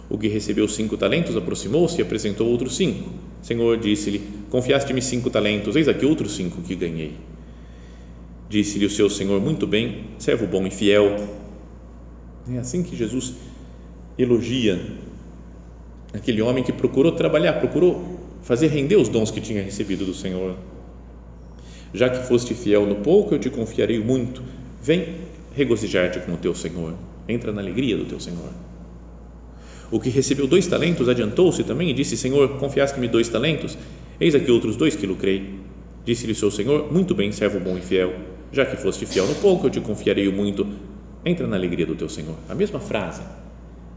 O 0.09 0.17
que 0.17 0.27
recebeu 0.27 0.67
cinco 0.67 0.95
talentos 0.95 1.35
aproximou-se 1.35 1.99
e 1.99 2.01
apresentou 2.01 2.47
outros 2.47 2.77
cinco. 2.77 3.09
O 3.41 3.45
senhor 3.45 3.77
disse-lhe: 3.77 4.21
Confiaste-me 4.49 5.01
cinco 5.01 5.29
talentos, 5.29 5.75
eis 5.75 5.87
aqui 5.87 6.05
outros 6.05 6.35
cinco 6.35 6.61
que 6.61 6.75
ganhei. 6.75 7.13
Disse-lhe 8.47 8.85
o 8.85 8.89
seu 8.89 9.09
senhor: 9.09 9.41
Muito 9.41 9.67
bem, 9.67 10.05
servo 10.17 10.47
bom 10.47 10.65
e 10.65 10.71
fiel. 10.71 11.27
É 12.49 12.57
assim 12.57 12.83
que 12.83 12.95
Jesus 12.95 13.33
elogia 14.17 14.79
aquele 16.13 16.41
homem 16.41 16.63
que 16.63 16.71
procurou 16.71 17.11
trabalhar, 17.11 17.53
procurou 17.53 18.19
fazer 18.41 18.67
render 18.67 18.95
os 18.95 19.09
dons 19.09 19.31
que 19.31 19.41
tinha 19.41 19.61
recebido 19.61 20.05
do 20.05 20.13
Senhor. 20.13 20.55
Já 21.93 22.09
que 22.09 22.27
foste 22.27 22.53
fiel 22.53 22.85
no 22.85 22.95
pouco, 22.97 23.35
eu 23.35 23.39
te 23.39 23.49
confiarei 23.49 23.99
muito. 23.99 24.41
Vem 24.81 25.15
regozijar-te 25.55 26.19
com 26.19 26.33
o 26.33 26.37
teu 26.37 26.53
Senhor. 26.53 26.93
Entra 27.27 27.51
na 27.51 27.61
alegria 27.61 27.97
do 27.97 28.05
teu 28.05 28.19
Senhor. 28.19 28.49
O 29.89 29.99
que 29.99 30.09
recebeu 30.09 30.47
dois 30.47 30.67
talentos 30.67 31.07
adiantou-se 31.07 31.63
também 31.63 31.89
e 31.89 31.93
disse: 31.93 32.17
Senhor, 32.17 32.57
confiaste-me 32.57 33.07
dois 33.07 33.29
talentos? 33.29 33.77
Eis 34.19 34.35
aqui 34.35 34.51
outros 34.51 34.75
dois 34.75 34.95
que 34.95 35.05
lucrei. 35.05 35.59
Disse-lhe 36.05 36.35
seu 36.35 36.51
Senhor: 36.51 36.91
Muito 36.91 37.15
bem, 37.15 37.31
servo 37.31 37.59
bom 37.59 37.77
e 37.77 37.81
fiel. 37.81 38.13
Já 38.51 38.65
que 38.65 38.77
foste 38.77 39.05
fiel 39.05 39.27
no 39.27 39.35
pouco, 39.35 39.67
eu 39.67 39.69
te 39.69 39.79
confiarei 39.79 40.27
o 40.27 40.33
muito. 40.33 40.67
Entra 41.25 41.47
na 41.47 41.55
alegria 41.55 41.85
do 41.85 41.95
teu 41.95 42.07
Senhor. 42.07 42.35
A 42.47 42.55
mesma 42.55 42.79
frase 42.79 43.21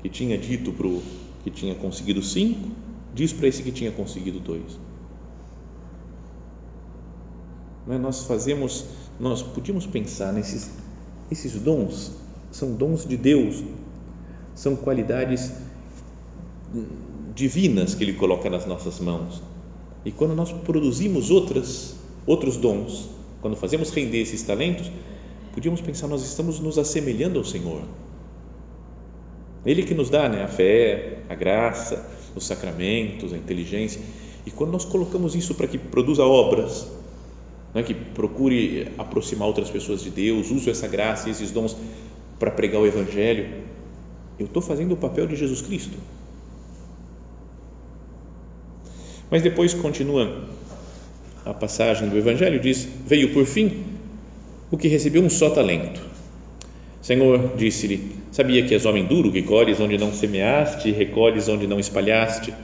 que 0.03 0.09
tinha 0.09 0.39
dito 0.39 0.73
para 0.73 0.87
o 0.87 1.03
que 1.43 1.51
tinha 1.51 1.75
conseguido 1.75 2.23
cinco, 2.23 2.69
diz 3.15 3.33
para 3.33 3.49
esse 3.49 3.63
que 3.63 3.73
tinha 3.73 3.91
conseguido 3.91 4.41
dois. 4.41 4.79
É? 7.89 7.99
Nós 7.99 8.25
fazemos, 8.25 8.85
nós 9.19 9.43
podíamos 9.43 9.87
pensar 9.87 10.33
nesses 10.33 10.71
esses 11.31 11.53
dons 11.61 12.13
são 12.51 12.75
dons 12.75 13.07
de 13.07 13.17
Deus, 13.17 13.63
são 14.55 14.75
qualidades 14.75 15.53
divinas 17.35 17.95
que 17.95 18.03
Ele 18.03 18.15
coloca 18.15 18.51
nas 18.51 18.67
nossas 18.67 18.99
mãos. 18.99 19.41
E 20.05 20.11
quando 20.11 20.35
nós 20.35 20.51
produzimos 20.53 21.31
outras, 21.31 21.95
outros 22.27 22.57
dons, 22.57 23.09
quando 23.41 23.57
fazemos 23.57 23.91
render 23.91 24.21
esses 24.21 24.43
talentos, 24.43 24.91
podíamos 25.53 25.81
pensar, 25.81 26.09
nós 26.09 26.23
estamos 26.23 26.59
nos 26.59 26.79
assemelhando 26.79 27.39
ao 27.39 27.45
Senhor 27.45 27.83
ele 29.65 29.83
que 29.83 29.95
nos 29.95 30.09
dá 30.09 30.29
né, 30.29 30.43
a 30.43 30.49
fé, 30.49 31.19
a 31.29 31.35
graça, 31.35 32.07
os 32.35 32.47
sacramentos, 32.47 33.33
a 33.33 33.37
inteligência. 33.37 34.01
E 34.47 34.51
quando 34.51 34.71
nós 34.71 34.85
colocamos 34.85 35.35
isso 35.35 35.55
para 35.55 35.67
que 35.67 35.77
produza 35.77 36.25
obras, 36.25 36.87
né, 37.75 37.83
que 37.83 37.95
procure 37.95 38.89
aproximar 38.97 39.47
outras 39.47 39.69
pessoas 39.71 40.03
de 40.03 40.11
Deus, 40.11 40.51
uso 40.51 40.71
essa 40.71 40.89
graça 40.89 41.29
e 41.29 41.33
esses 41.33 41.51
dons 41.51 41.77
para 42.39 42.51
pregar 42.51 42.81
o 42.81 42.87
Evangelho, 42.87 43.49
eu 44.39 44.47
estou 44.47 44.63
fazendo 44.63 44.93
o 44.93 44.97
papel 44.97 45.27
de 45.27 45.37
Jesus 45.37 45.61
Cristo. 45.61 45.99
Mas 49.31 49.43
depois 49.43 49.75
continua 49.75 50.49
a 51.45 51.53
passagem 51.55 52.09
do 52.09 52.17
Evangelho, 52.17 52.59
diz: 52.59 52.89
Veio 53.07 53.33
por 53.33 53.45
fim 53.45 53.85
o 54.71 54.79
que 54.79 54.89
recebeu 54.89 55.23
um 55.23 55.31
só 55.31 55.51
talento. 55.51 56.01
Senhor, 57.03 57.55
disse-lhe: 57.57 58.20
Sabia 58.33 58.63
que 58.63 58.75
és 58.75 58.87
homem 58.87 59.05
duro, 59.05 59.33
que 59.33 59.43
colhes 59.43 59.81
onde 59.81 59.99
não 59.99 60.13
semeaste 60.13 60.93
recolhes 60.93 61.49
onde 61.49 61.67
não 61.67 61.81
espalhaste. 61.81 62.55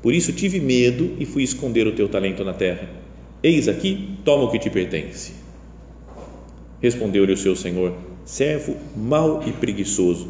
Por 0.00 0.14
isso 0.14 0.32
tive 0.32 0.60
medo 0.60 1.16
e 1.18 1.26
fui 1.26 1.42
esconder 1.42 1.86
o 1.86 1.92
teu 1.92 2.08
talento 2.08 2.44
na 2.44 2.52
terra. 2.52 2.88
Eis 3.42 3.66
aqui, 3.66 4.10
toma 4.24 4.44
o 4.44 4.50
que 4.50 4.58
te 4.58 4.70
pertence. 4.70 5.32
Respondeu-lhe 6.80 7.32
o 7.32 7.36
seu 7.36 7.56
senhor: 7.56 7.94
Servo 8.24 8.76
mau 8.96 9.42
e 9.46 9.50
preguiçoso. 9.50 10.28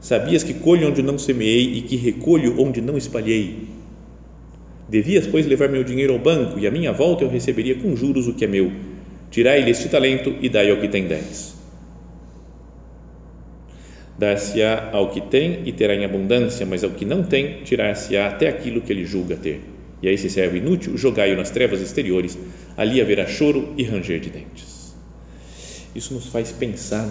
Sabias 0.00 0.42
que 0.42 0.54
colho 0.54 0.88
onde 0.88 1.02
não 1.02 1.16
semeei 1.16 1.74
e 1.74 1.82
que 1.82 1.96
recolho 1.96 2.60
onde 2.60 2.80
não 2.80 2.98
espalhei. 2.98 3.68
Devias, 4.88 5.26
pois, 5.26 5.46
levar 5.46 5.68
meu 5.68 5.84
dinheiro 5.84 6.14
ao 6.14 6.18
banco 6.18 6.58
e 6.58 6.66
à 6.66 6.70
minha 6.70 6.92
volta 6.92 7.22
eu 7.22 7.30
receberia 7.30 7.76
com 7.76 7.94
juros 7.94 8.26
o 8.26 8.34
que 8.34 8.44
é 8.44 8.48
meu. 8.48 8.72
Tirai-lhe 9.30 9.70
este 9.70 9.88
talento 9.88 10.34
e 10.40 10.48
dai 10.48 10.68
ao 10.68 10.78
que 10.78 10.88
tem 10.88 11.06
dez 11.06 11.59
dar-se-á 14.20 14.90
ao 14.92 15.08
que 15.08 15.22
tem 15.22 15.62
e 15.64 15.72
terá 15.72 15.94
em 15.94 16.04
abundância, 16.04 16.66
mas 16.66 16.84
ao 16.84 16.90
que 16.90 17.06
não 17.06 17.22
tem, 17.22 17.62
tirar-se-á 17.62 18.28
até 18.28 18.48
aquilo 18.48 18.82
que 18.82 18.92
ele 18.92 19.06
julga 19.06 19.34
ter. 19.34 19.62
E 20.02 20.08
a 20.08 20.12
esse 20.12 20.28
servo 20.28 20.58
inútil, 20.58 20.94
jogai-o 20.94 21.36
nas 21.36 21.48
trevas 21.48 21.80
exteriores, 21.80 22.38
ali 22.76 23.00
haverá 23.00 23.26
choro 23.26 23.72
e 23.78 23.82
ranger 23.82 24.20
de 24.20 24.28
dentes. 24.28 24.94
Isso 25.94 26.12
nos 26.12 26.26
faz 26.26 26.52
pensar, 26.52 27.08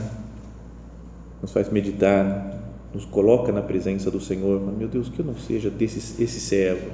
nos 1.42 1.52
faz 1.52 1.72
meditar, 1.72 2.62
nos 2.94 3.06
coloca 3.06 3.52
na 3.52 3.64
presença 3.64 4.12
do 4.12 4.22
Senhor. 4.22 4.62
Meu 4.78 4.88
Deus, 4.88 5.10
que 5.10 5.20
eu 5.20 5.26
não 5.26 5.36
seja 5.36 5.72
desse 5.72 6.22
esse 6.22 6.40
servo, 6.40 6.92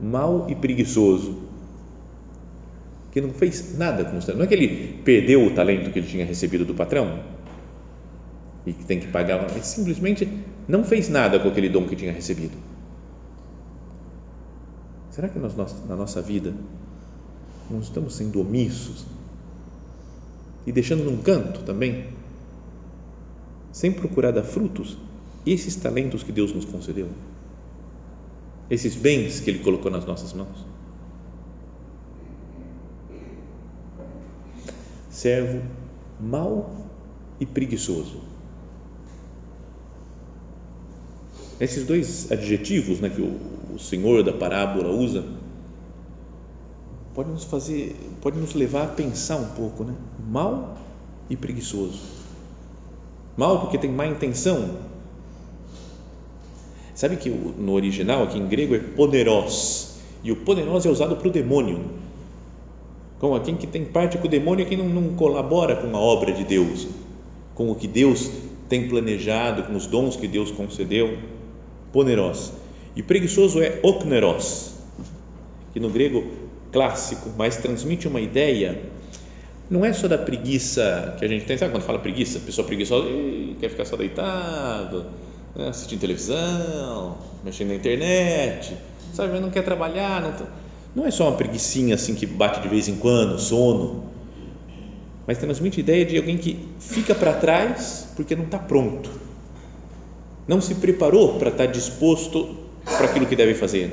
mau 0.00 0.46
e 0.50 0.56
preguiçoso, 0.56 1.38
que 3.12 3.20
não 3.20 3.30
fez 3.30 3.78
nada 3.78 4.04
com 4.04 4.16
o 4.16 4.20
talento. 4.20 4.38
Não 4.38 4.44
é 4.44 4.48
que 4.48 4.54
ele 4.54 4.98
perdeu 5.04 5.46
o 5.46 5.50
talento 5.50 5.92
que 5.92 6.00
ele 6.00 6.08
tinha 6.08 6.24
recebido 6.24 6.64
do 6.64 6.74
patrão, 6.74 7.20
e 8.66 8.72
que 8.72 8.84
tem 8.84 8.98
que 8.98 9.06
pagar, 9.06 9.40
mas 9.42 9.64
simplesmente 9.64 10.28
não 10.66 10.82
fez 10.82 11.08
nada 11.08 11.38
com 11.38 11.48
aquele 11.48 11.68
dom 11.68 11.86
que 11.86 11.94
tinha 11.94 12.12
recebido. 12.12 12.58
Será 15.10 15.28
que 15.28 15.38
nós, 15.38 15.54
na 15.86 15.96
nossa 15.96 16.20
vida 16.20 16.52
não 17.70 17.80
estamos 17.80 18.16
sendo 18.16 18.40
omissos 18.40 19.06
e 20.66 20.72
deixando 20.72 21.04
num 21.04 21.22
canto 21.22 21.62
também, 21.62 22.08
sem 23.70 23.92
procurar 23.92 24.32
dar 24.32 24.42
frutos, 24.42 24.98
esses 25.46 25.76
talentos 25.76 26.24
que 26.24 26.32
Deus 26.32 26.52
nos 26.52 26.64
concedeu, 26.64 27.08
esses 28.68 28.96
bens 28.96 29.38
que 29.38 29.48
Ele 29.48 29.60
colocou 29.60 29.90
nas 29.90 30.04
nossas 30.04 30.32
mãos? 30.32 30.66
Servo 35.08 35.62
mau 36.20 36.86
e 37.38 37.46
preguiçoso 37.46 38.35
Esses 41.58 41.84
dois 41.84 42.30
adjetivos 42.30 43.00
né, 43.00 43.08
que 43.08 43.22
o, 43.22 43.34
o 43.74 43.78
Senhor 43.78 44.22
da 44.22 44.32
parábola 44.32 44.90
usa 44.90 45.24
pode 47.14 47.30
nos 47.30 47.44
fazer, 47.44 47.96
pode 48.20 48.38
nos 48.38 48.52
levar 48.52 48.84
a 48.84 48.88
pensar 48.88 49.36
um 49.36 49.48
pouco, 49.48 49.84
né? 49.84 49.94
Mal 50.28 50.76
e 51.30 51.36
preguiçoso. 51.36 51.98
Mal 53.36 53.60
porque 53.60 53.78
tem 53.78 53.90
má 53.90 54.06
intenção. 54.06 54.76
Sabe 56.94 57.16
que 57.16 57.30
no 57.30 57.72
original 57.72 58.24
aqui 58.24 58.38
em 58.38 58.46
grego 58.46 58.74
é 58.74 58.78
poneros 58.78 59.96
e 60.22 60.30
o 60.30 60.36
poneros 60.36 60.84
é 60.84 60.90
usado 60.90 61.16
para 61.16 61.28
o 61.28 61.30
demônio. 61.30 61.90
Como 63.18 63.34
aquele 63.34 63.56
que 63.56 63.66
tem 63.66 63.82
parte 63.82 64.18
com 64.18 64.26
o 64.26 64.30
demônio 64.30 64.62
é 64.62 64.68
quem 64.68 64.76
não, 64.76 64.88
não 64.88 65.16
colabora 65.16 65.76
com 65.76 65.96
a 65.96 66.00
obra 66.00 66.32
de 66.32 66.44
Deus, 66.44 66.86
com 67.54 67.70
o 67.70 67.74
que 67.74 67.88
Deus 67.88 68.30
tem 68.68 68.88
planejado, 68.88 69.62
com 69.62 69.74
os 69.74 69.86
dons 69.86 70.16
que 70.16 70.28
Deus 70.28 70.50
concedeu 70.50 71.16
poneros. 71.96 72.52
E 72.94 73.02
preguiçoso 73.02 73.62
é 73.62 73.80
okneros, 73.82 74.74
que 75.72 75.80
no 75.80 75.88
grego 75.88 76.30
clássico, 76.70 77.30
mas 77.38 77.56
transmite 77.56 78.06
uma 78.06 78.20
ideia, 78.20 78.82
não 79.70 79.82
é 79.82 79.94
só 79.94 80.06
da 80.06 80.18
preguiça 80.18 81.16
que 81.18 81.24
a 81.24 81.28
gente 81.28 81.46
tem, 81.46 81.56
sabe 81.56 81.72
quando 81.72 81.84
fala 81.84 81.98
preguiça? 81.98 82.38
Pessoa 82.40 82.66
preguiçosa 82.66 83.08
quer 83.58 83.70
ficar 83.70 83.86
só 83.86 83.96
deitado, 83.96 85.06
né, 85.54 85.68
assistindo 85.68 86.00
televisão, 86.00 87.16
mexendo 87.42 87.68
na 87.68 87.76
internet, 87.76 88.76
sabe, 89.14 89.32
mas 89.32 89.40
não 89.40 89.50
quer 89.50 89.62
trabalhar, 89.62 90.20
não, 90.20 90.34
não 90.94 91.06
é 91.06 91.10
só 91.10 91.26
uma 91.28 91.36
preguiçinha 91.36 91.94
assim 91.94 92.14
que 92.14 92.26
bate 92.26 92.60
de 92.60 92.68
vez 92.68 92.88
em 92.88 92.96
quando, 92.96 93.38
sono, 93.38 94.04
mas 95.26 95.38
transmite 95.38 95.80
a 95.80 95.82
ideia 95.82 96.04
de 96.04 96.18
alguém 96.18 96.36
que 96.36 96.58
fica 96.78 97.14
para 97.14 97.32
trás 97.32 98.12
porque 98.14 98.36
não 98.36 98.44
está 98.44 98.58
pronto 98.58 99.25
não 100.46 100.60
se 100.60 100.74
preparou 100.76 101.38
para 101.38 101.50
estar 101.50 101.66
disposto 101.66 102.56
para 102.84 103.06
aquilo 103.06 103.26
que 103.26 103.34
deve 103.34 103.54
fazer. 103.54 103.92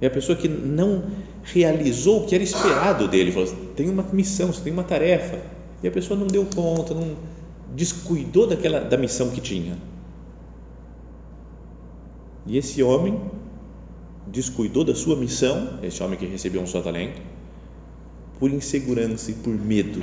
É 0.00 0.06
a 0.06 0.10
pessoa 0.10 0.36
que 0.36 0.48
não 0.48 1.04
realizou 1.44 2.22
o 2.22 2.26
que 2.26 2.34
era 2.34 2.42
esperado 2.42 3.06
dele. 3.06 3.30
Falou, 3.30 3.48
tem 3.76 3.88
uma 3.88 4.02
missão, 4.12 4.52
você 4.52 4.60
tem 4.60 4.72
uma 4.72 4.82
tarefa. 4.82 5.38
E 5.82 5.86
a 5.86 5.90
pessoa 5.90 6.18
não 6.18 6.26
deu 6.26 6.44
conta, 6.44 6.92
não 6.92 7.16
descuidou 7.74 8.46
daquela 8.46 8.80
da 8.80 8.96
missão 8.96 9.30
que 9.30 9.40
tinha. 9.40 9.78
E 12.46 12.58
esse 12.58 12.82
homem 12.82 13.20
descuidou 14.26 14.82
da 14.84 14.94
sua 14.94 15.14
missão, 15.14 15.78
esse 15.82 16.02
homem 16.02 16.18
que 16.18 16.26
recebeu 16.26 16.60
um 16.60 16.66
só 16.66 16.80
talento, 16.82 17.22
por 18.40 18.50
insegurança 18.50 19.30
e 19.30 19.34
por 19.34 19.54
medo. 19.54 20.02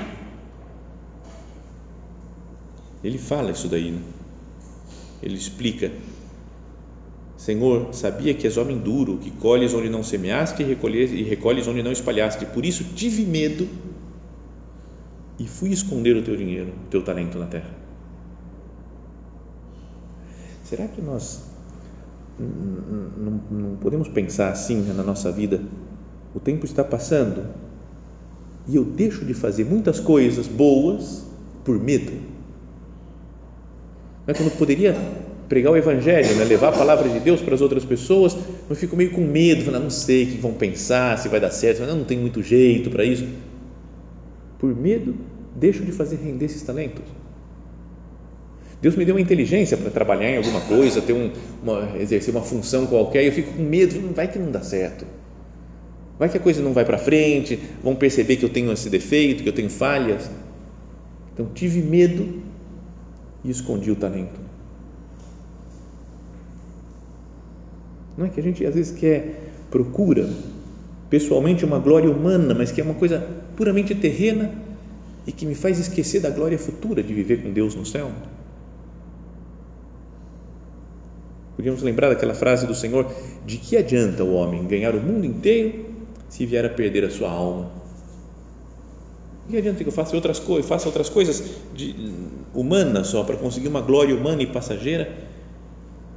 Ele 3.04 3.18
fala 3.18 3.52
isso 3.52 3.68
daí, 3.68 3.92
né? 3.92 4.02
Ele 5.22 5.36
explica: 5.36 5.92
Senhor, 7.38 7.94
sabia 7.94 8.34
que 8.34 8.46
és 8.48 8.58
homem 8.58 8.78
duro, 8.78 9.18
que 9.18 9.32
colhes 9.32 9.74
onde 9.74 9.90
não 9.90 10.04
semeaste 10.04 10.62
e 10.62 10.66
recolhes, 10.66 11.12
e 11.12 11.70
onde 11.70 11.84
não 11.84 11.92
espalhaste, 11.92 12.46
por 12.46 12.66
isso 12.66 12.84
tive 12.96 13.24
medo 13.26 13.68
e 15.40 15.48
fui 15.48 15.70
esconder 15.70 16.18
o 16.18 16.22
teu 16.22 16.36
dinheiro, 16.36 16.74
o 16.86 16.90
teu 16.90 17.02
talento 17.02 17.38
na 17.38 17.46
terra. 17.46 17.70
Será 20.64 20.88
que 20.88 21.02
nós 21.02 21.42
não, 22.38 23.42
não 23.50 23.76
podemos 23.78 24.08
pensar 24.08 24.52
assim 24.52 24.82
na 24.94 25.04
nossa 25.04 25.32
vida? 25.32 25.62
O 26.36 26.40
tempo 26.40 26.66
está 26.66 26.84
passando 26.84 27.48
e 28.68 28.76
eu 28.76 28.84
deixo 28.84 29.26
de 29.26 29.34
fazer 29.34 29.66
muitas 29.66 30.00
coisas 30.00 30.48
boas 30.48 31.26
por 31.64 31.80
medo 31.80 32.39
né? 34.30 34.36
quando 34.36 34.56
poderia 34.58 34.96
pregar 35.48 35.74
o 35.74 35.78
Evangelho, 35.78 36.36
né? 36.36 36.46
levar 36.46 36.70
a 36.70 36.72
palavra 36.72 37.10
de 37.10 37.20
Deus 37.20 37.42
para 37.42 37.56
as 37.56 37.62
outras 37.62 37.84
pessoas, 37.84 38.38
eu 38.70 38.76
fico 38.76 38.96
meio 38.96 39.10
com 39.10 39.22
medo, 39.22 39.64
falando, 39.64 39.84
não 39.84 39.90
sei 39.90 40.24
o 40.24 40.28
que 40.28 40.38
vão 40.38 40.54
pensar, 40.54 41.18
se 41.18 41.28
vai 41.28 41.40
dar 41.40 41.50
certo, 41.50 41.82
não, 41.82 41.98
não 41.98 42.06
tem 42.06 42.20
muito 42.20 42.44
jeito 42.44 42.92
para 42.92 43.04
isso. 43.04 43.28
Por 44.60 44.76
medo, 44.76 45.16
deixo 45.56 45.84
de 45.84 45.92
fazer 45.92 46.18
render 46.18 46.46
esses 46.46 46.62
talentos. 46.62 47.04
Deus 48.80 48.96
me 48.96 49.04
deu 49.04 49.16
uma 49.16 49.22
inteligência 49.22 49.76
para 49.76 49.90
trabalhar 49.90 50.30
em 50.30 50.38
alguma 50.38 50.62
coisa, 50.62 51.02
ter 51.02 51.14
um, 51.14 51.32
uma, 51.64 51.98
exercer 52.00 52.34
uma 52.34 52.44
função 52.44 52.86
qualquer, 52.86 53.24
e 53.24 53.28
eu 53.28 53.32
fico 53.32 53.54
com 53.54 53.64
medo, 53.64 54.14
vai 54.14 54.28
que 54.28 54.38
não 54.38 54.52
dá 54.52 54.62
certo. 54.62 55.06
Vai 56.20 56.30
que 56.30 56.38
a 56.38 56.40
coisa 56.40 56.62
não 56.62 56.72
vai 56.72 56.86
para 56.86 57.00
frente, 57.00 57.60
vão 57.84 57.96
perceber 57.96 58.36
que 58.36 58.46
eu 58.46 58.50
tenho 58.50 58.72
esse 58.72 58.90
defeito, 58.90 59.42
que 59.42 59.50
eu 59.50 59.54
tenho 59.54 59.70
falhas. 59.70 60.30
Então, 61.34 61.48
tive 61.54 61.82
medo 61.82 62.44
e 63.44 63.50
escondi 63.50 63.92
o 63.92 63.96
talento. 63.96 64.40
Não 68.18 68.26
é 68.26 68.30
que 68.30 68.40
a 68.40 68.44
gente 68.44 68.66
às 68.66 68.76
vezes 68.76 68.98
quer, 68.98 69.52
procura 69.72 70.30
pessoalmente 71.10 71.64
uma 71.64 71.80
glória 71.80 72.12
humana, 72.12 72.54
mas 72.54 72.72
que 72.72 72.82
é 72.82 72.84
uma 72.84 72.94
coisa 72.94 73.26
puramente 73.56 73.96
terrena 73.96 74.52
e 75.26 75.32
que 75.32 75.46
me 75.46 75.56
faz 75.56 75.80
esquecer 75.80 76.22
da 76.22 76.30
glória 76.30 76.58
futura 76.58 77.02
de 77.02 77.14
viver 77.14 77.42
com 77.42 77.52
Deus 77.52 77.76
no 77.76 77.86
céu. 77.86 78.12
Podíamos 81.56 81.82
lembrar 81.82 82.10
daquela 82.10 82.34
frase 82.34 82.66
do 82.66 82.76
Senhor: 82.76 83.10
de 83.46 83.58
que 83.58 83.76
adianta 83.78 84.24
o 84.24 84.34
homem 84.34 84.66
ganhar 84.66 84.96
o 84.96 85.02
mundo 85.02 85.26
inteiro 85.26 85.86
se 86.30 86.46
vier 86.46 86.66
a 86.66 86.70
perder 86.70 87.04
a 87.06 87.10
sua 87.10 87.30
alma? 87.30 87.79
Que 89.50 89.58
adianta 89.58 89.84
que 89.84 89.90
eu 89.90 89.94
faça 89.94 90.16
outras 90.16 90.40
coisas, 90.40 90.68
faça 90.68 90.88
outras 90.88 91.10
coisas 91.10 91.44
de, 91.74 91.96
humanas 92.54 93.08
só 93.08 93.24
para 93.24 93.36
conseguir 93.36 93.68
uma 93.68 93.82
glória 93.82 94.16
humana 94.16 94.44
e 94.44 94.48
passageira 94.48 95.18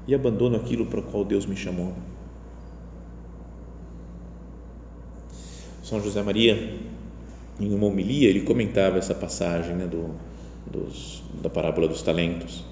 e 0.07 0.14
abandono 0.14 0.57
aquilo 0.57 0.87
para 0.87 1.01
o 1.01 1.03
qual 1.03 1.25
Deus 1.25 1.47
me 1.47 1.57
chamou? 1.57 1.95
São 5.83 6.01
José 6.01 6.23
Maria, 6.23 6.77
em 7.61 7.75
uma 7.75 7.87
homilia, 7.87 8.29
ele 8.29 8.42
comentava 8.42 8.99
essa 8.99 9.14
passagem 9.14 9.75
né, 9.75 9.87
do, 9.87 10.14
dos, 10.66 11.23
da 11.42 11.51
parábola 11.51 11.88
dos 11.88 12.03
talentos 12.03 12.64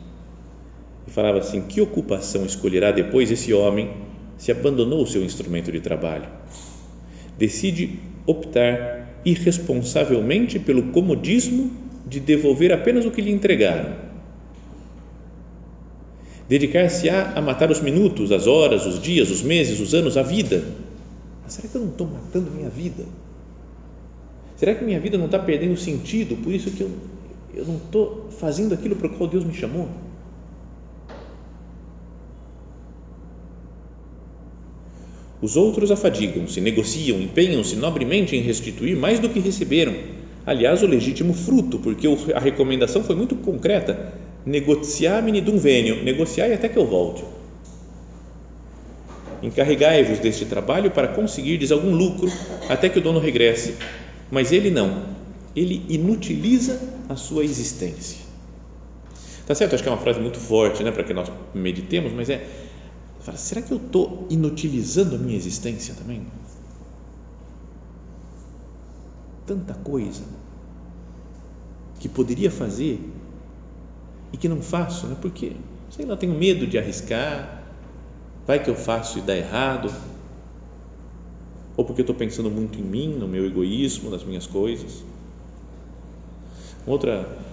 e 1.06 1.10
falava 1.10 1.38
assim: 1.38 1.62
que 1.62 1.80
ocupação 1.80 2.44
escolherá 2.44 2.90
depois 2.92 3.30
esse 3.30 3.52
homem 3.52 3.94
se 4.36 4.50
abandonou 4.52 5.02
o 5.02 5.06
seu 5.06 5.22
instrumento 5.22 5.72
de 5.72 5.80
trabalho? 5.80 6.28
Decide 7.36 7.98
optar 8.26 8.99
irresponsavelmente 9.24 10.58
pelo 10.58 10.84
comodismo 10.92 11.70
de 12.06 12.18
devolver 12.20 12.72
apenas 12.72 13.04
o 13.04 13.10
que 13.10 13.20
lhe 13.20 13.30
entregaram. 13.30 13.94
Dedicar-se-á 16.48 17.32
a 17.36 17.40
matar 17.40 17.70
os 17.70 17.80
minutos, 17.80 18.32
as 18.32 18.46
horas, 18.46 18.84
os 18.84 19.00
dias, 19.00 19.30
os 19.30 19.42
meses, 19.42 19.78
os 19.78 19.94
anos, 19.94 20.16
a 20.16 20.22
vida. 20.22 20.64
Mas 21.44 21.54
será 21.54 21.68
que 21.68 21.74
eu 21.76 21.82
não 21.82 21.90
estou 21.90 22.06
matando 22.06 22.50
minha 22.50 22.68
vida? 22.68 23.04
Será 24.56 24.74
que 24.74 24.84
minha 24.84 24.98
vida 24.98 25.16
não 25.16 25.26
está 25.26 25.38
perdendo 25.38 25.76
sentido? 25.76 26.36
Por 26.42 26.52
isso 26.52 26.70
que 26.72 26.82
eu, 26.82 26.90
eu 27.54 27.64
não 27.64 27.76
estou 27.76 28.28
fazendo 28.38 28.74
aquilo 28.74 28.96
para 28.96 29.06
o 29.06 29.10
qual 29.10 29.30
Deus 29.30 29.44
me 29.44 29.54
chamou? 29.54 29.88
Os 35.42 35.56
outros 35.56 35.90
afadigam-se, 35.90 36.60
negociam, 36.60 37.18
empenham-se 37.20 37.76
nobremente 37.76 38.36
em 38.36 38.42
restituir 38.42 38.96
mais 38.96 39.18
do 39.18 39.28
que 39.28 39.40
receberam. 39.40 39.94
Aliás, 40.44 40.82
o 40.82 40.86
legítimo 40.86 41.32
fruto, 41.32 41.78
porque 41.78 42.06
a 42.34 42.38
recomendação 42.38 43.02
foi 43.02 43.16
muito 43.16 43.34
concreta: 43.36 44.12
negociar-me 44.44 45.40
dum 45.40 45.56
venio, 45.56 46.02
negociai 46.02 46.52
até 46.52 46.68
que 46.68 46.78
eu 46.78 46.86
volte. 46.86 47.24
Encarregai-vos 49.42 50.18
deste 50.18 50.44
trabalho 50.44 50.90
para 50.90 51.08
conseguirdes 51.08 51.72
algum 51.72 51.94
lucro 51.94 52.30
até 52.68 52.90
que 52.90 52.98
o 52.98 53.02
dono 53.02 53.18
regresse. 53.18 53.74
Mas 54.30 54.52
ele 54.52 54.70
não, 54.70 55.04
ele 55.56 55.82
inutiliza 55.88 56.78
a 57.08 57.16
sua 57.16 57.44
existência. 57.44 58.18
Tá 59.46 59.54
certo? 59.54 59.74
Acho 59.74 59.82
que 59.82 59.88
é 59.88 59.92
uma 59.92 59.98
frase 59.98 60.20
muito 60.20 60.38
forte, 60.38 60.84
né, 60.84 60.92
para 60.92 61.02
que 61.02 61.12
nós 61.12 61.32
meditemos, 61.54 62.12
mas 62.12 62.30
é 62.30 62.44
Fala, 63.20 63.36
será 63.36 63.60
que 63.60 63.72
eu 63.72 63.76
estou 63.76 64.26
inutilizando 64.30 65.14
a 65.14 65.18
minha 65.18 65.36
existência 65.36 65.94
também? 65.94 66.26
Tanta 69.46 69.74
coisa 69.74 70.22
que 71.98 72.08
poderia 72.08 72.50
fazer 72.50 72.98
e 74.32 74.36
que 74.36 74.48
não 74.48 74.62
faço, 74.62 75.06
né? 75.06 75.16
porque, 75.20 75.56
sei 75.90 76.06
lá, 76.06 76.16
tenho 76.16 76.34
medo 76.34 76.66
de 76.66 76.78
arriscar, 76.78 77.62
vai 78.46 78.62
que 78.62 78.70
eu 78.70 78.74
faço 78.74 79.18
e 79.18 79.22
dá 79.22 79.36
errado, 79.36 79.92
ou 81.76 81.84
porque 81.84 82.00
estou 82.00 82.16
pensando 82.16 82.50
muito 82.50 82.78
em 82.78 82.82
mim, 82.82 83.08
no 83.18 83.28
meu 83.28 83.44
egoísmo, 83.44 84.08
nas 84.08 84.24
minhas 84.24 84.46
coisas. 84.46 85.04
Outra 86.86 87.49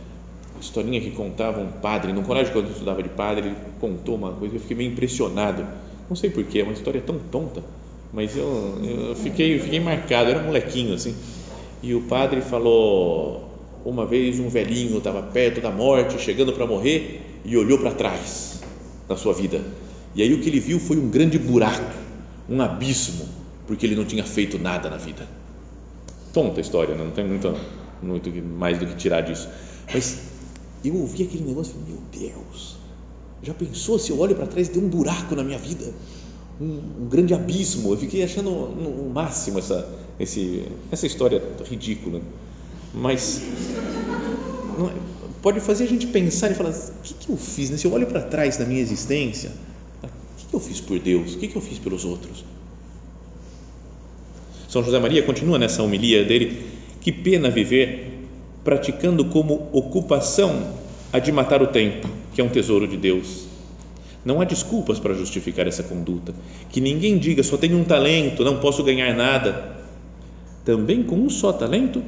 historinha 0.59 0.99
que 1.01 1.11
contava 1.11 1.59
um 1.59 1.71
padre, 1.71 2.13
no 2.13 2.23
colégio 2.23 2.53
quando 2.53 2.65
eu 2.65 2.71
estudava 2.71 3.01
de 3.03 3.09
padre, 3.09 3.47
ele 3.47 3.55
contou 3.79 4.15
uma 4.15 4.31
coisa 4.31 4.51
que 4.51 4.57
eu 4.57 4.61
fiquei 4.61 4.77
meio 4.77 4.91
impressionado. 4.91 5.65
Não 6.09 6.15
sei 6.15 6.29
porquê, 6.29 6.59
é 6.59 6.63
uma 6.63 6.73
história 6.73 7.01
tão 7.01 7.19
tonta, 7.19 7.63
mas 8.13 8.35
eu, 8.35 8.79
eu 8.83 9.15
fiquei, 9.15 9.55
eu 9.55 9.59
fiquei 9.59 9.79
marcado, 9.79 10.29
era 10.29 10.39
um 10.39 10.45
molequinho 10.45 10.93
assim. 10.93 11.15
E 11.83 11.93
o 11.93 12.01
padre 12.01 12.41
falou: 12.41 13.47
uma 13.85 14.05
vez 14.05 14.39
um 14.39 14.49
velhinho 14.49 14.97
estava 14.97 15.21
perto 15.21 15.61
da 15.61 15.71
morte, 15.71 16.19
chegando 16.19 16.53
para 16.53 16.65
morrer, 16.65 17.39
e 17.45 17.55
olhou 17.55 17.77
para 17.77 17.91
trás 17.91 18.61
na 19.07 19.15
sua 19.15 19.33
vida. 19.33 19.61
E 20.15 20.21
aí 20.21 20.33
o 20.33 20.41
que 20.41 20.49
ele 20.49 20.59
viu 20.59 20.79
foi 20.79 20.97
um 20.97 21.09
grande 21.09 21.37
buraco, 21.37 21.93
um 22.49 22.61
abismo, 22.61 23.27
porque 23.65 23.85
ele 23.85 23.95
não 23.95 24.05
tinha 24.05 24.23
feito 24.23 24.57
nada 24.57 24.89
na 24.89 24.97
vida. 24.97 25.27
Tonta 26.33 26.59
a 26.59 26.61
história, 26.61 26.95
né? 26.95 27.03
não 27.03 27.11
tem 27.11 27.25
muito, 27.25 27.53
muito 28.01 28.29
mais 28.43 28.77
do 28.77 28.85
que 28.85 28.95
tirar 28.95 29.21
disso. 29.21 29.47
Mas 29.93 30.36
eu 30.83 30.95
ouvi 30.95 31.23
aquele 31.23 31.43
negócio 31.43 31.71
e 31.71 31.79
falei, 31.79 31.95
meu 31.95 32.31
Deus, 32.31 32.77
já 33.43 33.53
pensou 33.53 33.99
se 33.99 34.11
eu 34.11 34.19
olho 34.19 34.35
para 34.35 34.47
trás 34.47 34.67
e 34.67 34.71
tem 34.71 34.83
um 34.83 34.87
buraco 34.87 35.35
na 35.35 35.43
minha 35.43 35.57
vida? 35.57 35.93
Um, 36.59 37.03
um, 37.03 37.07
grande 37.07 37.33
abismo. 37.33 37.91
Eu 37.91 37.97
fiquei 37.97 38.23
achando 38.23 38.49
o 38.49 39.11
máximo 39.13 39.59
essa, 39.59 39.87
esse, 40.19 40.63
essa 40.91 41.05
história 41.05 41.41
ridícula. 41.69 42.21
Mas 42.93 43.41
é, 43.41 44.93
pode 45.41 45.59
fazer 45.59 45.83
a 45.83 45.87
gente 45.87 46.07
pensar 46.07 46.51
e 46.51 46.55
falar: 46.55 46.71
o 46.71 47.01
que, 47.03 47.13
que 47.13 47.29
eu 47.29 47.37
fiz? 47.37 47.69
Né? 47.69 47.77
Se 47.77 47.85
eu 47.85 47.93
olho 47.93 48.07
para 48.07 48.21
trás 48.21 48.57
da 48.57 48.65
minha 48.65 48.81
existência, 48.81 49.51
o 50.03 50.07
que, 50.37 50.45
que 50.47 50.55
eu 50.55 50.59
fiz 50.59 50.81
por 50.81 50.97
Deus? 50.99 51.35
O 51.35 51.37
que, 51.37 51.47
que 51.47 51.55
eu 51.55 51.61
fiz 51.61 51.77
pelos 51.77 52.05
outros? 52.05 52.43
São 54.67 54.83
José 54.83 54.99
Maria 54.99 55.21
continua 55.23 55.59
nessa 55.59 55.83
homilia 55.83 56.25
dele: 56.25 56.65
que 57.01 57.11
pena 57.11 57.51
viver 57.51 58.06
praticando 58.67 59.23
como 59.23 59.69
ocupação 59.71 60.73
a 61.13 61.19
de 61.19 61.31
matar 61.31 61.61
o 61.61 61.67
tempo, 61.67 62.05
que 62.33 62.41
é 62.41 62.43
um 62.43 62.49
tesouro 62.49 62.85
de 62.85 62.97
Deus. 62.97 63.45
Não 64.25 64.41
há 64.41 64.43
desculpas 64.43 64.99
para 64.99 65.13
justificar 65.13 65.65
essa 65.65 65.83
conduta. 65.83 66.35
Que 66.69 66.81
ninguém 66.81 67.17
diga 67.17 67.41
só 67.43 67.55
tenho 67.55 67.77
um 67.77 67.85
talento, 67.85 68.43
não 68.43 68.59
posso 68.59 68.83
ganhar 68.83 69.15
nada. 69.15 69.77
Também 70.65 71.01
com 71.01 71.15
um 71.15 71.29
só 71.29 71.53
talento 71.53 72.03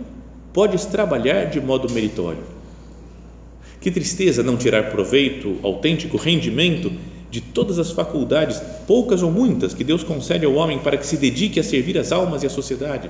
podes 0.51 0.83
trabalhar 0.83 1.45
de 1.45 1.61
modo 1.61 1.89
meritório. 1.93 2.43
Que 3.79 3.89
tristeza 3.89 4.43
não 4.43 4.57
tirar 4.57 4.91
proveito, 4.91 5.59
autêntico 5.63 6.17
rendimento 6.17 6.91
de 7.31 7.39
todas 7.39 7.79
as 7.79 7.91
faculdades, 7.91 8.61
poucas 8.85 9.23
ou 9.23 9.31
muitas, 9.31 9.73
que 9.73 9.85
Deus 9.85 10.03
concede 10.03 10.45
ao 10.45 10.55
homem 10.55 10.77
para 10.77 10.97
que 10.97 11.07
se 11.07 11.15
dedique 11.15 11.57
a 11.57 11.63
servir 11.63 11.97
as 11.97 12.11
almas 12.11 12.43
e 12.43 12.47
a 12.47 12.49
sociedade. 12.49 13.09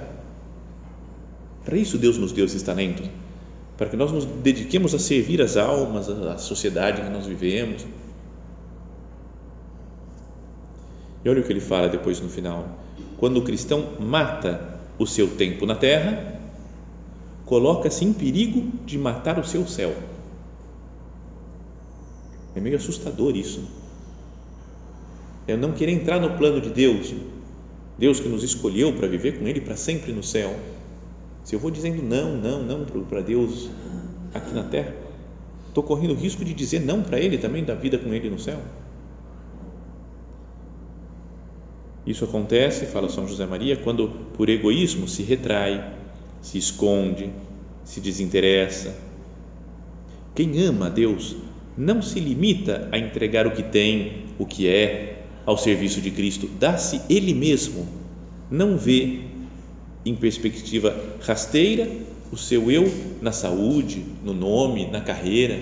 Para 1.65 1.77
isso 1.79 1.97
Deus 1.97 2.15
nos 2.15 2.31
deu 2.31 2.45
esses 2.45 2.61
talentos 2.61 3.09
para 3.79 3.87
que 3.87 3.95
nós 3.95 4.11
nos 4.11 4.25
dediquemos 4.25 4.93
a 4.93 4.99
servir 4.99 5.41
as 5.41 5.55
almas, 5.55 6.09
a 6.09 6.37
sociedade 6.37 7.01
que 7.01 7.09
nós 7.09 7.25
vivemos. 7.25 7.87
E 11.23 11.29
olha 11.29 11.39
o 11.39 11.45
que 11.45 11.53
ele 11.53 11.61
fala 11.61 11.87
depois 11.87 12.19
no 12.19 12.27
final. 12.27 12.77
Quando 13.17 13.37
o 13.37 13.41
cristão 13.41 13.93
mata 13.97 14.81
o 14.97 15.07
seu 15.07 15.29
tempo 15.29 15.65
na 15.65 15.75
terra, 15.75 16.41
coloca-se 17.45 18.03
em 18.03 18.11
perigo 18.11 18.69
de 18.85 18.97
matar 18.97 19.39
o 19.39 19.45
seu 19.45 19.65
céu. 19.65 19.95
É 22.53 22.59
meio 22.59 22.75
assustador 22.75 23.33
isso. 23.37 23.63
É 25.47 25.55
não 25.55 25.71
querer 25.71 25.93
entrar 25.93 26.19
no 26.19 26.31
plano 26.31 26.59
de 26.59 26.69
Deus, 26.69 27.13
Deus 27.97 28.19
que 28.19 28.27
nos 28.27 28.43
escolheu 28.43 28.91
para 28.91 29.07
viver 29.07 29.39
com 29.39 29.47
Ele 29.47 29.61
para 29.61 29.77
sempre 29.77 30.11
no 30.11 30.21
céu 30.21 30.53
se 31.49 31.55
eu 31.55 31.59
vou 31.59 31.71
dizendo 31.71 32.03
não, 32.03 32.37
não, 32.37 32.61
não 32.61 32.85
para 32.85 33.21
Deus 33.21 33.71
aqui 34.35 34.53
na 34.53 34.61
terra, 34.61 34.93
estou 35.67 35.83
correndo 35.83 36.11
o 36.11 36.15
risco 36.15 36.45
de 36.45 36.53
dizer 36.53 36.79
não 36.79 37.01
para 37.01 37.19
Ele 37.19 37.39
também, 37.39 37.63
da 37.63 37.73
vida 37.73 37.97
com 37.97 38.13
Ele 38.13 38.29
no 38.29 38.37
céu. 38.37 38.59
Isso 42.05 42.23
acontece, 42.23 42.85
fala 42.85 43.09
São 43.09 43.27
José 43.27 43.47
Maria, 43.47 43.75
quando 43.75 44.09
por 44.37 44.47
egoísmo 44.47 45.07
se 45.07 45.23
retrai, 45.23 45.91
se 46.39 46.59
esconde, 46.59 47.31
se 47.83 47.99
desinteressa. 47.99 48.95
Quem 50.35 50.61
ama 50.61 50.85
a 50.85 50.89
Deus 50.89 51.35
não 51.75 51.99
se 51.99 52.19
limita 52.19 52.87
a 52.91 52.97
entregar 52.99 53.47
o 53.47 53.51
que 53.53 53.63
tem, 53.63 54.25
o 54.37 54.45
que 54.45 54.67
é, 54.67 55.23
ao 55.47 55.57
serviço 55.57 55.99
de 55.99 56.11
Cristo, 56.11 56.47
dá-se 56.59 57.01
Ele 57.09 57.33
mesmo, 57.33 57.87
não 58.51 58.77
vê 58.77 59.38
em 60.05 60.15
perspectiva 60.15 60.95
rasteira 61.21 61.87
o 62.31 62.37
seu 62.37 62.69
eu 62.69 62.91
na 63.21 63.31
saúde, 63.31 64.05
no 64.23 64.33
nome, 64.33 64.87
na 64.87 65.01
carreira. 65.01 65.59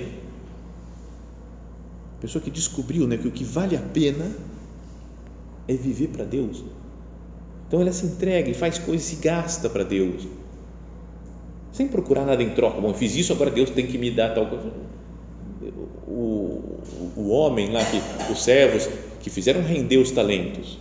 Pessoa 2.19 2.41
que 2.43 2.49
descobriu 2.49 3.07
né, 3.07 3.17
que 3.17 3.27
o 3.27 3.31
que 3.31 3.43
vale 3.43 3.75
a 3.75 3.81
pena 3.81 4.29
é 5.67 5.73
viver 5.73 6.09
para 6.09 6.25
Deus. 6.25 6.63
Então 7.67 7.81
ela 7.81 7.91
se 7.91 8.05
entrega 8.05 8.49
e 8.49 8.53
faz 8.53 8.77
coisas 8.77 9.11
e 9.13 9.15
gasta 9.17 9.69
para 9.69 9.83
Deus, 9.83 10.25
sem 11.71 11.87
procurar 11.87 12.25
nada 12.25 12.41
em 12.41 12.49
troca. 12.51 12.79
Bom, 12.79 12.89
eu 12.89 12.93
fiz 12.93 13.15
isso, 13.15 13.33
agora 13.33 13.51
Deus 13.51 13.69
tem 13.69 13.85
que 13.85 13.97
me 13.97 14.09
dar 14.09 14.33
tal 14.33 14.47
coisa. 14.47 14.71
O, 16.07 16.79
o 17.17 17.29
homem 17.29 17.71
lá, 17.71 17.83
que, 17.83 18.31
os 18.31 18.41
servos 18.41 18.87
que 19.19 19.29
fizeram 19.29 19.61
render 19.61 19.97
os 19.97 20.11
talentos, 20.11 20.79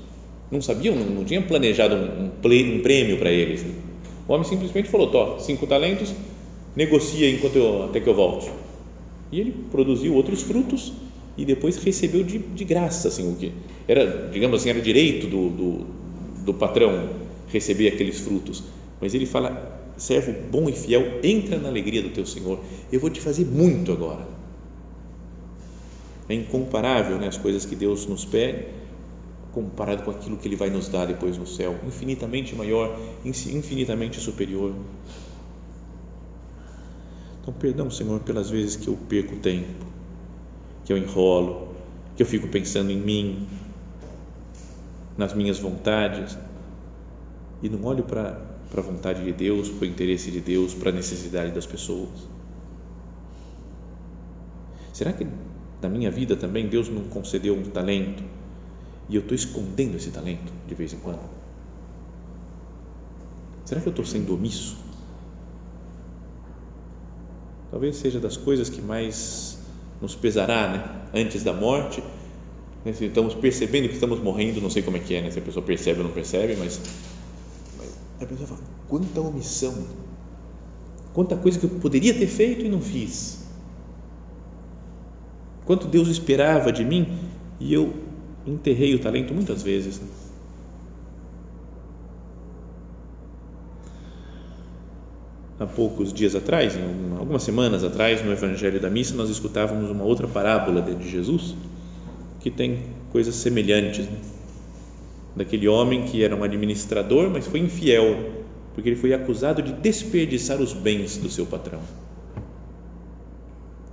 não 0.50 0.60
sabiam, 0.60 0.94
não, 0.94 1.24
tinham 1.24 1.42
planejado 1.42 1.94
um, 1.94 2.26
um 2.26 2.80
prêmio 2.80 3.18
para 3.18 3.30
eles. 3.30 3.64
O 4.28 4.32
homem 4.32 4.46
simplesmente 4.46 4.88
falou: 4.88 5.10
Tó, 5.10 5.38
cinco 5.38 5.66
talentos, 5.66 6.12
negocia 6.74 7.28
enquanto 7.30 7.56
eu, 7.56 7.84
até 7.84 8.00
que 8.00 8.08
eu 8.08 8.14
volte. 8.14 8.50
E 9.32 9.40
ele 9.40 9.52
produziu 9.70 10.14
outros 10.14 10.42
frutos 10.42 10.92
e 11.36 11.44
depois 11.44 11.76
recebeu 11.76 12.22
de, 12.22 12.38
de 12.38 12.64
graça, 12.64 13.08
assim, 13.08 13.30
o 13.30 13.36
que 13.36 13.52
era, 13.88 14.28
digamos 14.32 14.60
assim, 14.60 14.70
era 14.70 14.80
direito 14.80 15.26
do, 15.26 15.50
do, 15.50 15.86
do 16.44 16.54
patrão 16.54 17.10
receber 17.48 17.88
aqueles 17.88 18.20
frutos. 18.20 18.62
Mas 19.00 19.14
ele 19.14 19.26
fala: 19.26 19.80
servo 19.96 20.32
bom 20.50 20.68
e 20.68 20.72
fiel, 20.72 21.20
entra 21.22 21.58
na 21.58 21.68
alegria 21.68 22.02
do 22.02 22.10
teu 22.10 22.24
Senhor. 22.24 22.60
Eu 22.92 23.00
vou 23.00 23.10
te 23.10 23.20
fazer 23.20 23.44
muito 23.44 23.92
agora. 23.92 24.26
É 26.28 26.34
incomparável 26.34 27.18
né, 27.18 27.28
as 27.28 27.36
coisas 27.36 27.64
que 27.64 27.76
Deus 27.76 28.06
nos 28.06 28.24
pede 28.24 28.64
comparado 29.56 30.02
com 30.02 30.10
aquilo 30.10 30.36
que 30.36 30.46
Ele 30.46 30.54
vai 30.54 30.68
nos 30.68 30.86
dar 30.86 31.06
depois 31.06 31.38
no 31.38 31.46
céu, 31.46 31.80
infinitamente 31.86 32.54
maior, 32.54 32.94
infinitamente 33.24 34.20
superior. 34.20 34.74
Então, 37.40 37.54
perdão, 37.54 37.90
Senhor, 37.90 38.20
pelas 38.20 38.50
vezes 38.50 38.76
que 38.76 38.86
eu 38.86 38.98
perco 39.08 39.36
tempo, 39.36 39.86
que 40.84 40.92
eu 40.92 40.98
enrolo, 40.98 41.68
que 42.14 42.22
eu 42.22 42.26
fico 42.26 42.48
pensando 42.48 42.90
em 42.90 42.98
mim, 42.98 43.48
nas 45.16 45.32
minhas 45.32 45.58
vontades 45.58 46.36
e 47.62 47.70
não 47.70 47.82
olho 47.84 48.04
para, 48.04 48.38
a 48.76 48.80
vontade 48.82 49.24
de 49.24 49.32
Deus, 49.32 49.70
para 49.70 49.86
o 49.86 49.88
interesse 49.88 50.30
de 50.30 50.40
Deus, 50.42 50.74
para 50.74 50.90
a 50.90 50.92
necessidade 50.92 51.50
das 51.52 51.64
pessoas. 51.64 52.28
Será 54.92 55.14
que 55.14 55.26
na 55.80 55.88
minha 55.88 56.10
vida 56.10 56.36
também 56.36 56.68
Deus 56.68 56.90
não 56.90 57.04
concedeu 57.04 57.54
um 57.54 57.62
talento 57.70 58.22
e 59.08 59.16
eu 59.16 59.22
estou 59.22 59.34
escondendo 59.34 59.96
esse 59.96 60.10
talento 60.10 60.52
de 60.66 60.74
vez 60.74 60.92
em 60.92 60.98
quando? 60.98 61.20
Será 63.64 63.80
que 63.80 63.88
eu 63.88 63.90
estou 63.90 64.04
sendo 64.04 64.34
omisso? 64.34 64.76
Talvez 67.70 67.96
seja 67.96 68.20
das 68.20 68.36
coisas 68.36 68.68
que 68.68 68.80
mais 68.80 69.58
nos 70.00 70.14
pesará, 70.14 70.68
né? 70.68 71.02
Antes 71.12 71.42
da 71.42 71.52
morte, 71.52 72.02
né? 72.84 72.92
se 72.92 73.06
estamos 73.06 73.34
percebendo 73.34 73.88
que 73.88 73.94
estamos 73.94 74.20
morrendo, 74.20 74.60
não 74.60 74.70
sei 74.70 74.82
como 74.82 74.96
é 74.96 75.00
que 75.00 75.14
é, 75.14 75.22
né? 75.22 75.30
Se 75.30 75.38
a 75.38 75.42
pessoa 75.42 75.64
percebe 75.64 75.98
ou 75.98 76.06
não 76.06 76.12
percebe, 76.12 76.56
mas, 76.56 76.80
mas 77.76 77.98
a 78.20 78.26
pessoa 78.26 78.46
fala: 78.46 78.60
quanta 78.88 79.20
omissão, 79.20 79.74
quanta 81.12 81.36
coisa 81.36 81.58
que 81.58 81.64
eu 81.64 81.70
poderia 81.70 82.14
ter 82.14 82.28
feito 82.28 82.64
e 82.64 82.68
não 82.68 82.80
fiz. 82.80 83.44
Quanto 85.64 85.88
Deus 85.88 86.06
esperava 86.06 86.72
de 86.72 86.84
mim 86.84 87.18
e 87.58 87.74
eu 87.74 88.05
enterrei 88.46 88.94
o 88.94 88.98
talento 88.98 89.34
muitas 89.34 89.62
vezes. 89.62 90.00
Né? 90.00 90.06
há 95.58 95.66
poucos 95.66 96.12
dias 96.12 96.34
atrás, 96.34 96.78
algumas 97.18 97.42
semanas 97.42 97.82
atrás, 97.82 98.24
no 98.24 98.32
Evangelho 98.32 98.80
da 98.80 98.90
Missa, 98.90 99.14
nós 99.14 99.30
escutávamos 99.30 99.90
uma 99.90 100.04
outra 100.04 100.28
parábola 100.28 100.82
de 100.82 101.08
Jesus 101.08 101.54
que 102.40 102.50
tem 102.50 102.84
coisas 103.10 103.34
semelhantes. 103.34 104.06
Né? 104.06 104.18
Daquele 105.34 105.68
homem 105.68 106.04
que 106.04 106.22
era 106.22 106.34
um 106.34 106.42
administrador, 106.42 107.30
mas 107.30 107.46
foi 107.46 107.60
infiel, 107.60 108.32
porque 108.74 108.88
ele 108.88 108.96
foi 108.96 109.12
acusado 109.12 109.62
de 109.62 109.72
desperdiçar 109.72 110.60
os 110.60 110.72
bens 110.72 111.16
do 111.16 111.28
seu 111.28 111.46
patrão. 111.46 111.80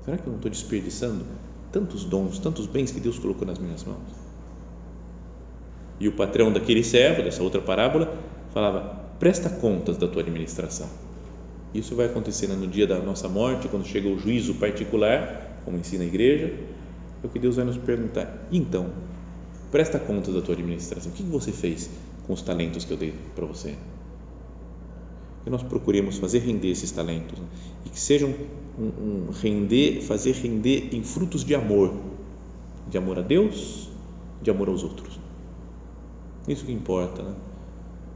Será 0.06 0.18
que 0.18 0.24
eu 0.24 0.32
não 0.32 0.36
estou 0.36 0.52
desperdiçando 0.52 1.26
tantos 1.72 2.04
dons, 2.04 2.40
tantos 2.40 2.68
bens 2.68 2.92
que 2.92 3.00
Deus 3.00 3.18
colocou 3.18 3.48
nas 3.48 3.58
minhas 3.58 3.84
mãos? 3.84 4.23
E 6.00 6.08
o 6.08 6.12
patrão 6.12 6.52
daquele 6.52 6.84
servo, 6.84 7.24
dessa 7.24 7.44
outra 7.44 7.62
parábola, 7.62 8.16
falava: 8.54 9.02
presta 9.20 9.50
contas 9.50 9.98
da 9.98 10.08
tua 10.08 10.22
administração 10.22 10.90
isso 11.74 11.96
vai 11.96 12.06
acontecer 12.06 12.48
no 12.48 12.68
dia 12.68 12.86
da 12.86 13.00
nossa 13.00 13.28
morte, 13.28 13.68
quando 13.68 13.86
chega 13.86 14.08
o 14.08 14.18
juízo 14.18 14.54
particular, 14.56 15.60
como 15.66 15.78
ensina 15.78 16.04
a 16.04 16.08
igreja, 16.08 16.54
é 17.24 17.26
o 17.26 17.30
que 17.30 17.40
Deus 17.40 17.56
vai 17.56 17.66
nos 17.66 17.78
perguntar. 17.78 18.48
Então, 18.52 18.92
presta 19.72 19.98
conta 19.98 20.32
da 20.32 20.42
tua 20.42 20.54
administração. 20.54 21.12
O 21.12 21.16
que 21.16 21.24
você 21.24 21.52
fez 21.52 21.90
com 22.28 22.34
os 22.34 22.44
talentos 22.44 22.86
que 22.86 22.92
eu 22.92 22.98
dei 22.98 23.14
para 23.36 23.46
você? 23.46 23.76
Que 25.44 25.50
nós 25.50 25.64
procuremos 25.64 26.20
fazer 26.20 26.40
render 26.40 26.70
esses 26.70 26.92
talentos 26.92 27.40
né? 27.40 27.46
e 27.86 27.90
que 27.90 28.00
sejam 28.00 28.34
um, 28.78 28.84
um 28.84 29.32
render, 29.32 30.02
fazer 30.02 30.34
render 30.34 30.90
em 30.94 31.04
frutos 31.04 31.44
de 31.44 31.56
amor, 31.56 31.92
de 32.88 32.98
amor 33.00 33.18
a 33.18 33.22
Deus, 33.22 33.90
de 34.44 34.52
amor 34.52 34.70
aos 34.70 34.84
outros. 34.84 35.23
Isso 36.48 36.66
que 36.66 36.72
importa, 36.72 37.24
né? 37.24 37.34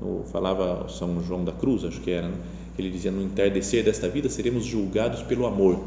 Eu 0.02 0.24
falava 0.32 0.88
São 0.90 1.22
João 1.24 1.44
da 1.44 1.52
Cruz, 1.52 1.84
acho 1.84 2.02
que 2.02 2.12
era, 2.12 2.28
né? 2.28 2.38
ele 2.78 2.90
dizia: 2.90 3.12
no 3.12 3.22
entardecer 3.22 3.84
desta 3.84 4.08
vida 4.08 4.30
seremos 4.30 4.66
julgados 4.66 5.24
pelo 5.24 5.46
amor. 5.46 5.80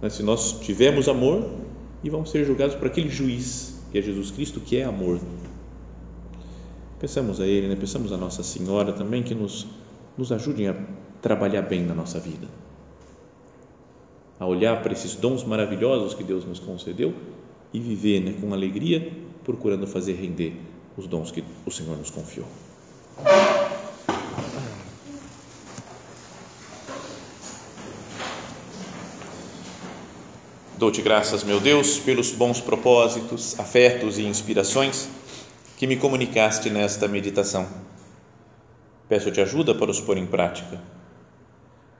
Mas 0.00 0.14
se 0.14 0.22
nós 0.22 0.60
tivermos 0.60 1.08
amor, 1.08 1.48
e 2.02 2.10
vamos 2.10 2.30
ser 2.30 2.44
julgados 2.44 2.74
por 2.74 2.86
aquele 2.86 3.08
juiz 3.08 3.80
que 3.90 3.98
é 3.98 4.02
Jesus 4.02 4.30
Cristo, 4.30 4.60
que 4.60 4.76
é 4.76 4.84
amor. 4.84 5.20
Pensamos 6.98 7.40
a 7.40 7.46
Ele, 7.46 7.68
né? 7.68 7.76
pensamos 7.76 8.12
a 8.12 8.16
Nossa 8.16 8.42
Senhora 8.42 8.92
também 8.92 9.22
que 9.22 9.34
nos, 9.34 9.66
nos 10.16 10.32
ajudem 10.32 10.68
a 10.68 10.76
trabalhar 11.20 11.62
bem 11.62 11.84
na 11.84 11.94
nossa 11.94 12.18
vida, 12.18 12.46
a 14.38 14.46
olhar 14.46 14.82
para 14.82 14.92
esses 14.92 15.14
dons 15.14 15.44
maravilhosos 15.44 16.14
que 16.14 16.24
Deus 16.24 16.44
nos 16.44 16.58
concedeu 16.58 17.14
e 17.72 17.80
viver 17.80 18.20
né, 18.20 18.34
com 18.40 18.52
alegria, 18.52 19.12
procurando 19.44 19.86
fazer 19.86 20.14
render 20.14 20.56
os 20.96 21.06
dons 21.06 21.30
que 21.30 21.44
o 21.64 21.70
Senhor 21.70 21.96
nos 21.96 22.10
confiou. 22.10 22.46
Dou-te 30.78 31.00
graças, 31.00 31.42
meu 31.42 31.58
Deus, 31.58 31.98
pelos 31.98 32.30
bons 32.32 32.60
propósitos, 32.60 33.58
afetos 33.58 34.18
e 34.18 34.26
inspirações 34.26 35.08
que 35.78 35.86
me 35.86 35.96
comunicaste 35.96 36.68
nesta 36.68 37.08
meditação. 37.08 37.66
Peço-te 39.08 39.40
ajuda 39.40 39.74
para 39.74 39.90
os 39.90 40.00
pôr 40.00 40.18
em 40.18 40.26
prática. 40.26 40.80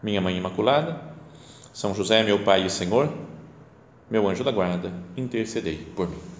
Minha 0.02 0.20
Mãe 0.20 0.36
Imaculada, 0.36 1.00
São 1.72 1.94
José, 1.94 2.22
meu 2.22 2.44
Pai 2.44 2.66
e 2.66 2.70
Senhor, 2.70 3.10
meu 4.10 4.28
anjo 4.28 4.44
da 4.44 4.50
guarda, 4.50 4.92
intercedei 5.16 5.78
por 5.96 6.08
mim. 6.08 6.35